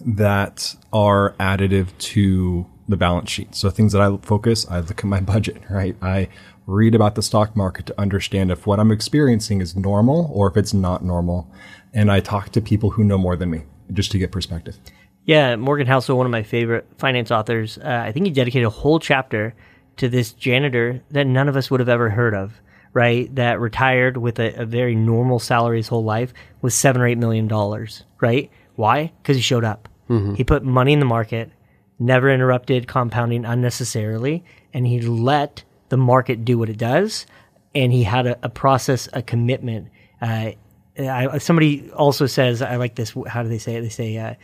that 0.00 0.74
are 0.90 1.34
additive 1.38 1.88
to 1.98 2.64
the 2.88 2.96
balance 2.96 3.30
sheet. 3.30 3.54
So 3.54 3.70
things 3.70 3.92
that 3.92 4.02
I 4.02 4.16
focus, 4.22 4.66
I 4.68 4.80
look 4.80 4.98
at 4.98 5.04
my 5.04 5.20
budget, 5.34 5.62
right? 5.70 5.96
I 6.00 6.28
read 6.66 6.94
about 6.94 7.14
the 7.14 7.22
stock 7.22 7.56
market 7.56 7.86
to 7.86 8.00
understand 8.00 8.50
if 8.50 8.66
what 8.66 8.80
I'm 8.80 8.90
experiencing 8.90 9.60
is 9.60 9.76
normal 9.76 10.30
or 10.32 10.48
if 10.48 10.56
it's 10.56 10.74
not 10.74 11.04
normal. 11.04 11.50
And 11.94 12.10
I 12.10 12.20
talk 12.20 12.50
to 12.50 12.60
people 12.60 12.90
who 12.90 13.04
know 13.04 13.18
more 13.18 13.36
than 13.36 13.50
me 13.50 13.62
just 13.92 14.10
to 14.12 14.18
get 14.18 14.32
perspective. 14.32 14.76
Yeah, 15.24 15.56
Morgan 15.56 15.86
Housel, 15.86 16.16
one 16.16 16.26
of 16.26 16.32
my 16.32 16.42
favorite 16.42 16.86
finance 16.98 17.30
authors, 17.30 17.78
uh, 17.78 18.02
I 18.04 18.12
think 18.12 18.26
he 18.26 18.32
dedicated 18.32 18.66
a 18.66 18.70
whole 18.70 19.00
chapter 19.00 19.54
to 19.96 20.08
this 20.08 20.32
janitor 20.32 21.02
that 21.10 21.26
none 21.26 21.48
of 21.48 21.56
us 21.56 21.70
would 21.70 21.80
have 21.80 21.88
ever 21.88 22.10
heard 22.10 22.34
of, 22.34 22.60
right? 22.92 23.34
That 23.34 23.58
retired 23.58 24.18
with 24.18 24.38
a, 24.38 24.54
a 24.62 24.66
very 24.66 24.94
normal 24.94 25.38
salary 25.38 25.78
his 25.78 25.88
whole 25.88 26.04
life 26.04 26.32
with 26.62 26.72
seven 26.72 27.02
or 27.02 27.06
eight 27.06 27.18
million 27.18 27.48
dollars, 27.48 28.04
right? 28.20 28.50
Why? 28.76 29.12
Because 29.22 29.36
he 29.36 29.42
showed 29.42 29.64
up. 29.64 29.88
He 30.36 30.44
put 30.44 30.62
money 30.62 30.92
in 30.92 31.00
the 31.00 31.06
market, 31.06 31.50
never 31.98 32.30
interrupted 32.30 32.86
compounding 32.86 33.44
unnecessarily, 33.44 34.44
and 34.72 34.86
he 34.86 35.00
let 35.00 35.64
the 35.88 35.96
market 35.96 36.44
do 36.44 36.58
what 36.58 36.68
it 36.68 36.78
does. 36.78 37.26
And 37.74 37.92
he 37.92 38.02
had 38.02 38.26
a, 38.26 38.38
a 38.42 38.48
process, 38.48 39.08
a 39.12 39.22
commitment. 39.22 39.88
Uh, 40.20 40.52
I, 40.98 41.38
somebody 41.38 41.90
also 41.90 42.26
says, 42.26 42.62
I 42.62 42.76
like 42.76 42.94
this. 42.94 43.14
How 43.26 43.42
do 43.42 43.48
they 43.48 43.58
say 43.58 43.76
it? 43.76 43.82
They 43.82 43.90
say, 43.90 44.16
uh, 44.16 44.34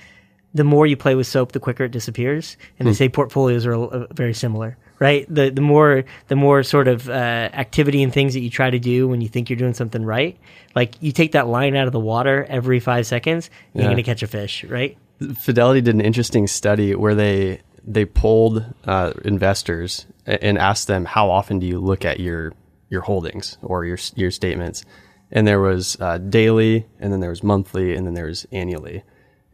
the 0.55 0.65
more 0.65 0.87
you 0.87 0.97
play 0.97 1.15
with 1.15 1.27
soap, 1.27 1.53
the 1.53 1.61
quicker 1.61 1.85
it 1.85 1.93
disappears. 1.93 2.57
And 2.79 2.87
they 2.87 2.93
say 2.93 3.09
portfolios 3.09 3.65
are 3.65 3.75
uh, 3.75 4.07
very 4.13 4.35
similar, 4.35 4.77
right? 4.99 5.27
The 5.35 5.51
the 5.51 5.63
more 5.63 6.05
the 6.29 6.37
more 6.37 6.63
sort 6.63 6.89
of 6.89 7.09
uh, 7.09 7.13
activity 7.13 8.03
and 8.03 8.13
things 8.13 8.35
that 8.35 8.41
you 8.41 8.51
try 8.51 8.69
to 8.69 8.79
do 8.79 9.09
when 9.09 9.23
you 9.23 9.29
think 9.29 9.49
you're 9.49 9.57
doing 9.57 9.73
something 9.75 10.05
right, 10.05 10.39
like 10.75 10.95
you 11.01 11.13
take 11.13 11.33
that 11.33 11.49
line 11.49 11.75
out 11.75 11.87
of 11.87 11.93
the 11.93 12.01
water 12.01 12.45
every 12.49 12.81
five 12.81 13.07
seconds, 13.07 13.49
you're 13.73 13.85
going 13.85 13.97
to 13.97 14.03
catch 14.03 14.23
a 14.23 14.27
fish, 14.27 14.65
right? 14.65 14.99
Fidelity 15.39 15.81
did 15.81 15.95
an 15.95 16.01
interesting 16.01 16.47
study 16.47 16.95
where 16.95 17.15
they 17.15 17.61
they 17.85 18.05
polled 18.05 18.65
uh, 18.85 19.13
investors 19.25 20.07
and 20.27 20.57
asked 20.57 20.87
them 20.87 21.05
how 21.05 21.31
often 21.31 21.59
do 21.59 21.67
you 21.67 21.81
look 21.81 22.05
at 22.05 22.21
your 22.21 22.53
your 22.89 23.03
holdings 23.03 23.59
or 23.63 23.85
your 23.85 23.99
your 24.15 24.31
statements, 24.31 24.85
and 25.31 25.47
there 25.47 25.61
was 25.61 25.97
uh, 26.01 26.19
daily, 26.19 26.87
and 27.01 27.13
then 27.13 27.21
there 27.21 27.31
was 27.31 27.43
monthly, 27.43 27.95
and 27.95 28.07
then 28.07 28.15
there 28.15 28.27
was 28.27 28.47
annually. 28.53 29.03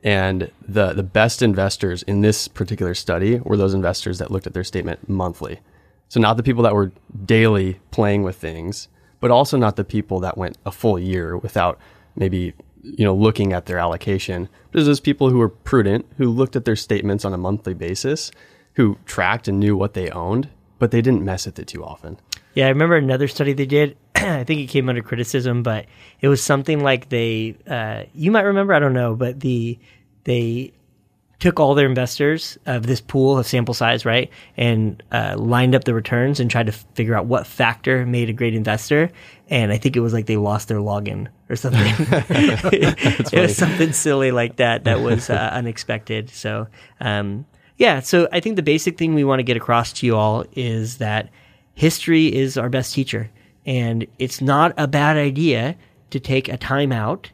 And 0.04 0.50
the 0.66 0.92
the 0.92 1.02
best 1.02 1.42
investors 1.42 2.02
in 2.04 2.20
this 2.20 2.48
particular 2.48 2.94
study 2.94 3.38
were 3.38 3.56
those 3.56 3.74
investors 3.74 4.18
that 4.18 4.30
looked 4.30 4.46
at 4.46 4.54
their 4.54 4.64
statement 4.64 5.08
monthly. 5.08 5.60
So 6.08 6.20
not 6.20 6.36
the 6.36 6.42
people 6.42 6.62
that 6.62 6.74
were 6.74 6.92
daily 7.24 7.80
playing 7.90 8.22
with 8.22 8.36
things, 8.36 8.88
but 9.20 9.30
also 9.30 9.56
not 9.56 9.76
the 9.76 9.84
people 9.84 10.20
that 10.20 10.38
went 10.38 10.56
a 10.64 10.70
full 10.70 10.98
year 10.98 11.36
without 11.36 11.78
maybe 12.16 12.54
you 12.82 13.04
know 13.04 13.14
looking 13.14 13.52
at 13.52 13.66
their 13.66 13.78
allocation. 13.78 14.48
But 14.72 14.84
those 14.84 15.00
people 15.00 15.30
who 15.30 15.38
were 15.38 15.48
prudent, 15.48 16.06
who 16.16 16.30
looked 16.30 16.56
at 16.56 16.64
their 16.64 16.76
statements 16.76 17.24
on 17.24 17.32
a 17.32 17.38
monthly 17.38 17.74
basis, 17.74 18.30
who 18.74 18.98
tracked 19.06 19.48
and 19.48 19.58
knew 19.58 19.76
what 19.76 19.94
they 19.94 20.10
owned, 20.10 20.48
but 20.78 20.90
they 20.90 21.02
didn't 21.02 21.24
mess 21.24 21.46
with 21.46 21.58
it 21.58 21.66
too 21.66 21.84
often. 21.84 22.18
Yeah, 22.54 22.66
I 22.66 22.70
remember 22.70 22.96
another 22.96 23.28
study 23.28 23.52
they 23.52 23.66
did. 23.66 23.96
I 24.14 24.44
think 24.44 24.60
it 24.60 24.66
came 24.66 24.88
under 24.88 25.02
criticism, 25.02 25.62
but 25.62 25.86
it 26.20 26.28
was 26.28 26.42
something 26.42 26.80
like 26.80 27.08
they. 27.08 27.56
Uh, 27.66 28.04
you 28.14 28.30
might 28.30 28.42
remember, 28.42 28.72
I 28.74 28.78
don't 28.78 28.94
know, 28.94 29.14
but 29.14 29.40
the 29.40 29.78
they 30.24 30.72
took 31.38 31.60
all 31.60 31.74
their 31.74 31.86
investors 31.86 32.58
of 32.66 32.84
this 32.84 33.00
pool 33.00 33.38
of 33.38 33.46
sample 33.46 33.74
size, 33.74 34.04
right, 34.04 34.30
and 34.56 35.02
uh, 35.12 35.36
lined 35.38 35.74
up 35.74 35.84
the 35.84 35.94
returns 35.94 36.40
and 36.40 36.50
tried 36.50 36.66
to 36.66 36.72
figure 36.72 37.14
out 37.14 37.26
what 37.26 37.46
factor 37.46 38.04
made 38.04 38.28
a 38.28 38.32
great 38.32 38.54
investor. 38.54 39.10
And 39.48 39.70
I 39.70 39.78
think 39.78 39.96
it 39.96 40.00
was 40.00 40.12
like 40.12 40.26
they 40.26 40.36
lost 40.36 40.68
their 40.68 40.78
login 40.78 41.28
or 41.48 41.56
something. 41.56 41.80
it 42.30 43.32
was 43.40 43.56
something 43.56 43.92
silly 43.92 44.30
like 44.30 44.56
that 44.56 44.84
that 44.84 45.00
was 45.00 45.30
uh, 45.30 45.34
unexpected. 45.52 46.30
So, 46.30 46.68
um, 47.00 47.46
yeah. 47.76 48.00
So 48.00 48.28
I 48.32 48.40
think 48.40 48.56
the 48.56 48.62
basic 48.62 48.98
thing 48.98 49.14
we 49.14 49.24
want 49.24 49.38
to 49.38 49.44
get 49.44 49.56
across 49.56 49.92
to 49.94 50.06
you 50.06 50.16
all 50.16 50.44
is 50.52 50.98
that 50.98 51.30
history 51.74 52.34
is 52.34 52.56
our 52.56 52.68
best 52.68 52.94
teacher, 52.94 53.30
and 53.64 54.06
it's 54.18 54.40
not 54.40 54.74
a 54.76 54.86
bad 54.86 55.16
idea 55.16 55.76
to 56.10 56.20
take 56.20 56.48
a 56.48 56.56
time 56.56 56.92
out 56.92 57.30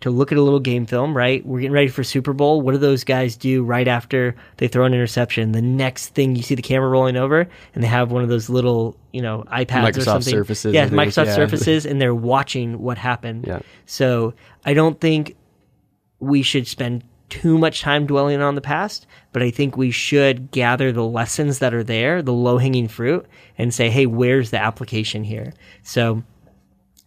to 0.00 0.10
look 0.10 0.30
at 0.30 0.38
a 0.38 0.42
little 0.42 0.60
game 0.60 0.86
film, 0.86 1.16
right? 1.16 1.44
We're 1.44 1.60
getting 1.60 1.72
ready 1.72 1.88
for 1.88 2.04
Super 2.04 2.32
Bowl. 2.32 2.60
What 2.60 2.72
do 2.72 2.78
those 2.78 3.02
guys 3.02 3.36
do 3.36 3.64
right 3.64 3.88
after 3.88 4.36
they 4.58 4.68
throw 4.68 4.84
an 4.84 4.94
interception? 4.94 5.52
The 5.52 5.62
next 5.62 6.14
thing 6.14 6.36
you 6.36 6.42
see 6.42 6.54
the 6.54 6.62
camera 6.62 6.88
rolling 6.88 7.16
over 7.16 7.48
and 7.74 7.82
they 7.82 7.88
have 7.88 8.12
one 8.12 8.22
of 8.22 8.28
those 8.28 8.48
little, 8.48 8.96
you 9.12 9.20
know, 9.20 9.44
iPads 9.48 9.88
or 9.88 9.92
Microsoft 9.92 10.04
something. 10.04 10.32
Surfaces, 10.32 10.72
Yeah, 10.74 10.88
Microsoft 10.88 11.26
Yeah. 11.26 11.34
Surfaces 11.34 11.84
and 11.84 12.00
they're 12.00 12.14
watching 12.14 12.78
what 12.78 12.96
happened. 12.96 13.46
Yeah. 13.48 13.58
So 13.86 14.34
I 14.64 14.72
don't 14.72 15.00
think 15.00 15.36
we 16.20 16.42
should 16.42 16.68
spend 16.68 17.02
too 17.28 17.58
much 17.58 17.80
time 17.80 18.06
dwelling 18.06 18.40
on 18.40 18.54
the 18.54 18.60
past, 18.60 19.06
but 19.32 19.42
I 19.42 19.50
think 19.50 19.76
we 19.76 19.90
should 19.90 20.50
gather 20.50 20.92
the 20.92 21.04
lessons 21.04 21.58
that 21.58 21.74
are 21.74 21.84
there, 21.84 22.22
the 22.22 22.32
low 22.32 22.58
hanging 22.58 22.88
fruit, 22.88 23.26
and 23.58 23.74
say, 23.74 23.90
hey, 23.90 24.06
where's 24.06 24.50
the 24.50 24.58
application 24.62 25.24
here? 25.24 25.52
So 25.82 26.22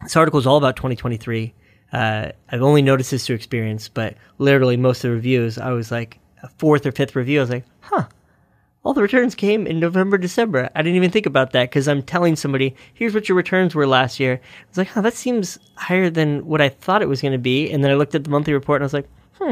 this 0.04 0.16
article 0.16 0.40
is 0.40 0.46
all 0.46 0.58
about 0.58 0.76
2023. 0.76 1.54
Uh, 1.94 2.32
I've 2.50 2.62
only 2.62 2.82
noticed 2.82 3.12
this 3.12 3.26
through 3.28 3.36
experience, 3.36 3.90
but 3.90 4.16
literally 4.38 4.78
most 4.78 5.04
of 5.04 5.10
the 5.10 5.16
reviews, 5.16 5.58
I 5.58 5.72
was 5.72 5.92
like, 5.92 6.20
a 6.44 6.48
fourth 6.58 6.86
or 6.86 6.92
fifth 6.92 7.16
review, 7.16 7.40
I 7.40 7.44
was 7.44 7.50
like, 7.50 7.66
huh, 7.82 8.06
all 8.84 8.94
the 8.94 9.02
returns 9.02 9.36
came 9.36 9.68
in 9.68 9.80
November, 9.80 10.18
December. 10.18 10.70
I 10.74 10.82
didn't 10.82 10.96
even 10.96 11.12
think 11.12 11.26
about 11.28 11.52
that 11.52 11.70
because 11.70 11.88
I'm 11.88 12.02
telling 12.02 12.36
somebody, 12.36 12.76
here's 12.94 13.14
what 13.14 13.30
your 13.30 13.36
returns 13.36 13.76
were 13.76 13.86
last 13.86 14.20
year. 14.20 14.42
I 14.44 14.66
was 14.70 14.78
like, 14.78 14.88
huh, 14.88 15.02
that 15.02 15.14
seems 15.14 15.60
higher 15.76 16.10
than 16.10 16.46
what 16.48 16.62
I 16.62 16.70
thought 16.70 17.02
it 17.04 17.08
was 17.10 17.22
going 17.22 17.34
to 17.34 17.38
be. 17.38 17.70
And 17.70 17.84
then 17.84 17.92
I 17.92 17.96
looked 17.96 18.16
at 18.16 18.24
the 18.24 18.30
monthly 18.32 18.54
report 18.54 18.82
and 18.82 18.84
I 18.84 18.88
was 18.88 18.94
like, 18.94 19.10
hmm, 19.40 19.52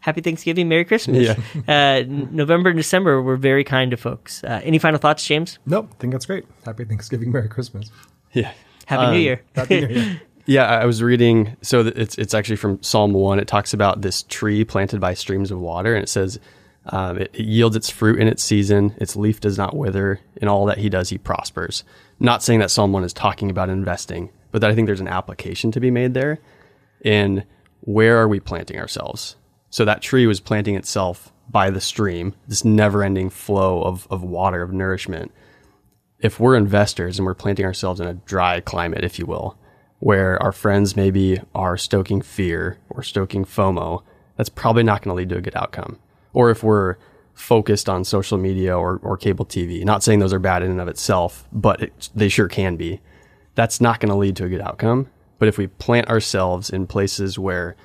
Happy 0.00 0.20
Thanksgiving, 0.22 0.68
Merry 0.68 0.84
Christmas. 0.84 1.18
Yeah. 1.26 1.36
Uh, 1.68 2.04
November 2.06 2.70
and 2.70 2.78
December 2.78 3.20
were 3.20 3.36
very 3.36 3.64
kind 3.64 3.90
to 3.90 3.96
folks. 3.96 4.42
Uh, 4.44 4.60
any 4.64 4.78
final 4.78 4.98
thoughts, 4.98 5.26
James? 5.26 5.58
Nope, 5.66 5.88
I 5.92 5.94
think 5.96 6.12
that's 6.12 6.26
great. 6.26 6.44
Happy 6.64 6.84
Thanksgiving, 6.84 7.32
Merry 7.32 7.48
Christmas. 7.48 7.90
Yeah. 8.32 8.52
Happy 8.86 9.02
New 9.02 9.08
Um, 9.16 9.20
Year. 9.20 9.42
Happy 9.54 9.80
New 9.80 9.86
Year. 9.88 10.20
Yeah, 10.50 10.64
I 10.64 10.84
was 10.84 11.00
reading. 11.00 11.56
So 11.62 11.92
it's 11.94 12.18
it's 12.18 12.34
actually 12.34 12.56
from 12.56 12.82
Psalm 12.82 13.12
one. 13.12 13.38
It 13.38 13.46
talks 13.46 13.72
about 13.72 14.02
this 14.02 14.24
tree 14.24 14.64
planted 14.64 15.00
by 15.00 15.14
streams 15.14 15.52
of 15.52 15.60
water, 15.60 15.94
and 15.94 16.02
it 16.02 16.08
says 16.08 16.40
um, 16.86 17.18
it, 17.18 17.30
it 17.32 17.44
yields 17.44 17.76
its 17.76 17.88
fruit 17.88 18.18
in 18.18 18.26
its 18.26 18.42
season. 18.42 18.92
Its 18.96 19.14
leaf 19.14 19.38
does 19.38 19.56
not 19.56 19.76
wither. 19.76 20.18
In 20.42 20.48
all 20.48 20.66
that 20.66 20.78
he 20.78 20.88
does, 20.88 21.10
he 21.10 21.18
prospers. 21.18 21.84
Not 22.18 22.42
saying 22.42 22.58
that 22.58 22.72
Psalm 22.72 22.92
one 22.92 23.04
is 23.04 23.12
talking 23.12 23.48
about 23.48 23.68
investing, 23.70 24.30
but 24.50 24.60
that 24.60 24.72
I 24.72 24.74
think 24.74 24.86
there's 24.86 25.00
an 25.00 25.06
application 25.06 25.70
to 25.70 25.78
be 25.78 25.92
made 25.92 26.14
there. 26.14 26.40
In 27.04 27.44
where 27.82 28.18
are 28.18 28.26
we 28.26 28.40
planting 28.40 28.76
ourselves? 28.80 29.36
So 29.70 29.84
that 29.84 30.02
tree 30.02 30.26
was 30.26 30.40
planting 30.40 30.74
itself 30.74 31.32
by 31.48 31.70
the 31.70 31.80
stream, 31.80 32.34
this 32.48 32.64
never-ending 32.64 33.30
flow 33.30 33.84
of 33.84 34.08
of 34.10 34.24
water 34.24 34.62
of 34.62 34.72
nourishment 34.72 35.30
if 36.18 36.38
we're 36.38 36.56
investors 36.56 37.18
and 37.18 37.26
we're 37.26 37.34
planting 37.34 37.64
ourselves 37.64 38.00
in 38.00 38.06
a 38.06 38.14
dry 38.14 38.60
climate, 38.60 39.04
if 39.04 39.18
you 39.18 39.26
will, 39.26 39.56
where 40.00 40.42
our 40.42 40.52
friends 40.52 40.96
maybe 40.96 41.40
are 41.54 41.76
stoking 41.76 42.22
fear 42.22 42.78
or 42.88 43.02
stoking 43.02 43.44
FOMO, 43.44 44.02
that's 44.36 44.48
probably 44.48 44.82
not 44.82 45.02
going 45.02 45.14
to 45.14 45.16
lead 45.16 45.28
to 45.28 45.36
a 45.36 45.42
good 45.42 45.56
outcome. 45.56 45.98
Or 46.32 46.50
if 46.50 46.62
we're 46.62 46.96
focused 47.34 47.88
on 47.88 48.04
social 48.04 48.38
media 48.38 48.76
or, 48.76 48.98
or 49.02 49.16
cable 49.16 49.44
TV, 49.44 49.84
not 49.84 50.02
saying 50.02 50.18
those 50.18 50.32
are 50.32 50.38
bad 50.38 50.62
in 50.62 50.70
and 50.70 50.80
of 50.80 50.88
itself, 50.88 51.46
but 51.52 51.82
it, 51.82 52.08
they 52.14 52.28
sure 52.28 52.48
can 52.48 52.76
be, 52.76 53.00
that's 53.54 53.80
not 53.80 54.00
going 54.00 54.10
to 54.10 54.16
lead 54.16 54.36
to 54.36 54.44
a 54.44 54.48
good 54.48 54.60
outcome. 54.62 55.08
But 55.38 55.48
if 55.48 55.58
we 55.58 55.66
plant 55.66 56.08
ourselves 56.08 56.70
in 56.70 56.86
places 56.86 57.38
where 57.38 57.76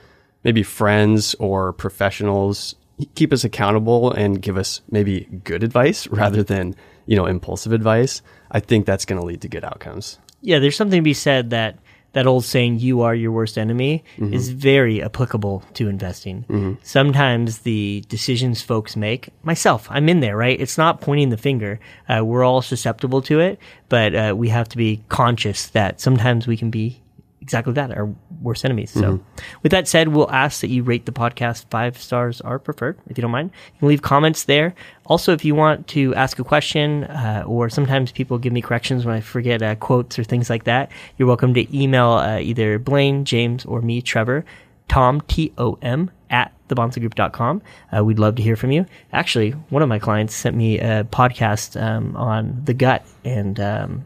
maybe 0.43 0.63
friends 0.63 1.35
or 1.35 1.73
professionals 1.73 2.75
keep 3.15 3.33
us 3.33 3.43
accountable 3.43 4.11
and 4.11 4.41
give 4.41 4.57
us 4.57 4.81
maybe 4.89 5.25
good 5.43 5.63
advice 5.63 6.07
rather 6.11 6.43
than, 6.43 6.75
you 7.07 7.17
know, 7.17 7.25
impulsive 7.25 7.73
advice, 7.73 8.21
I 8.51 8.61
think 8.61 8.85
that's 8.85 9.03
going 9.03 9.19
to 9.19 9.27
lead 9.27 9.41
to 9.41 9.49
good 9.49 9.65
outcomes. 9.65 10.17
yeah, 10.41 10.59
there's 10.59 10.77
something 10.77 10.99
to 10.99 11.03
be 11.03 11.13
said 11.13 11.49
that 11.49 11.79
that 12.15 12.25
old 12.25 12.45
saying 12.45 12.79
"you 12.79 13.01
are 13.01 13.13
your 13.13 13.31
worst 13.31 13.57
enemy" 13.57 14.03
is 14.33 14.49
very 14.49 15.03
applicable 15.03 15.63
to 15.75 15.87
investing. 15.89 16.45
Sometimes 16.81 17.59
the 17.59 18.03
decisions 18.07 18.61
folks 18.63 18.95
make, 18.95 19.29
myself, 19.43 19.87
I'm 19.91 20.07
in 20.09 20.21
there, 20.21 20.37
right? 20.37 20.59
It's 20.59 20.77
not 20.77 21.01
pointing 21.01 21.29
the 21.29 21.37
finger. 21.37 21.79
Uh, 22.09 22.23
we're 22.23 22.43
all 22.43 22.61
susceptible 22.61 23.21
to 23.23 23.39
it, 23.39 23.59
but 23.89 24.15
uh, 24.15 24.33
we 24.35 24.49
have 24.49 24.67
to 24.69 24.77
be 24.77 25.03
conscious 25.09 25.67
that 25.67 25.99
sometimes 25.99 26.47
we 26.47 26.57
can 26.57 26.71
be 26.71 27.01
exactly 27.45 27.73
that, 27.73 27.95
our 27.95 28.09
worst 28.41 28.65
enemies. 28.65 28.89
So, 28.89 29.19
with 29.61 29.71
that 29.71 29.87
said, 29.87 30.07
we'll 30.07 30.31
ask 30.31 30.61
that 30.61 30.69
you 30.69 30.81
rate 30.81 31.05
the 31.05 31.11
podcast 31.11 31.65
five 31.69 31.95
stars 31.95 32.41
are 32.41 32.57
preferred, 32.57 32.97
if 33.07 33.19
you 33.19 33.21
don't 33.21 33.29
mind. 33.29 33.51
You 33.75 33.79
can 33.79 33.87
leave 33.87 34.01
comments 34.01 34.45
there. 34.45 34.73
Also, 35.05 35.31
if 35.31 35.45
you 35.45 35.53
want 35.53 35.85
to 35.89 36.15
ask 36.15 36.39
a 36.39 36.43
question, 36.43 37.03
uh, 37.03 37.43
or 37.45 37.69
sometimes 37.69 38.11
people 38.11 38.39
give 38.39 38.51
me 38.51 38.63
corrections 38.63 39.05
when 39.05 39.13
I 39.13 39.21
forget 39.21 39.61
uh, 39.61 39.75
quotes 39.75 40.17
or 40.17 40.23
things 40.23 40.49
like 40.49 40.63
that, 40.63 40.91
you're 41.17 41.27
welcome 41.27 41.53
to 41.53 41.77
email 41.77 42.13
uh, 42.13 42.39
either 42.39 42.79
Blaine, 42.79 43.25
James, 43.25 43.63
or 43.63 43.79
me, 43.79 44.01
Trevor, 44.01 44.43
Tom, 44.87 45.21
T 45.27 45.53
O 45.59 45.77
M, 45.83 46.09
at 46.31 46.51
thebahnsengroup.com. 46.69 47.61
Uh, 47.95 48.03
we'd 48.03 48.17
love 48.17 48.37
to 48.37 48.41
hear 48.41 48.55
from 48.55 48.71
you. 48.71 48.87
Actually, 49.13 49.51
one 49.69 49.83
of 49.83 49.89
my 49.89 49.99
clients 49.99 50.33
sent 50.33 50.55
me 50.55 50.79
a 50.79 51.03
podcast 51.03 51.79
um, 51.79 52.17
on 52.17 52.63
the 52.65 52.73
gut 52.73 53.05
and. 53.23 53.59
Um, 53.59 54.05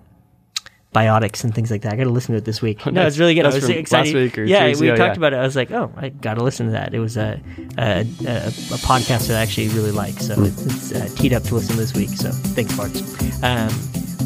biotics 0.93 1.43
and 1.43 1.53
things 1.53 1.69
like 1.69 1.83
that. 1.83 1.93
I 1.93 1.95
got 1.95 2.05
to 2.05 2.09
listen 2.09 2.33
to 2.33 2.37
it 2.37 2.45
this 2.45 2.61
week. 2.61 2.85
no, 2.91 3.05
it's 3.05 3.17
really 3.17 3.35
good. 3.35 3.45
I 3.45 3.49
was 3.49 3.69
excited. 3.69 4.13
last 4.13 4.15
week 4.15 4.37
or 4.37 4.43
yeah, 4.43 4.65
we 4.65 4.89
ago, 4.89 4.95
talked 4.95 5.15
yeah. 5.15 5.19
about 5.19 5.33
it. 5.33 5.37
I 5.37 5.43
was 5.43 5.55
like, 5.55 5.71
oh, 5.71 5.91
I 5.97 6.09
got 6.09 6.35
to 6.35 6.43
listen 6.43 6.67
to 6.67 6.71
that. 6.73 6.93
It 6.93 6.99
was 6.99 7.17
a 7.17 7.39
a, 7.77 8.01
a, 8.01 8.47
a 8.47 8.79
podcast 8.81 9.27
that 9.27 9.37
I 9.37 9.41
actually 9.41 9.69
really 9.69 9.91
like. 9.91 10.19
So 10.19 10.35
it's, 10.43 10.65
it's 10.65 10.91
uh, 10.93 11.09
teed 11.15 11.33
up 11.33 11.43
to 11.43 11.55
listen 11.55 11.77
this 11.77 11.93
week. 11.93 12.09
So 12.09 12.31
thanks, 12.31 12.75
Parks. 12.75 13.01
Um, 13.43 13.69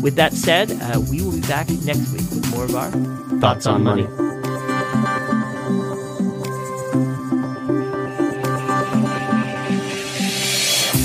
with 0.02 0.16
that 0.16 0.34
said, 0.34 0.72
uh, 0.72 1.02
we 1.10 1.22
will 1.22 1.32
be 1.32 1.42
back 1.42 1.70
next 1.70 2.12
week 2.12 2.30
with 2.30 2.52
more 2.52 2.66
of 2.66 2.76
our 2.76 2.92
Thoughts 3.40 3.66
on 3.66 3.84
money. 3.84 4.04
The 4.04 4.33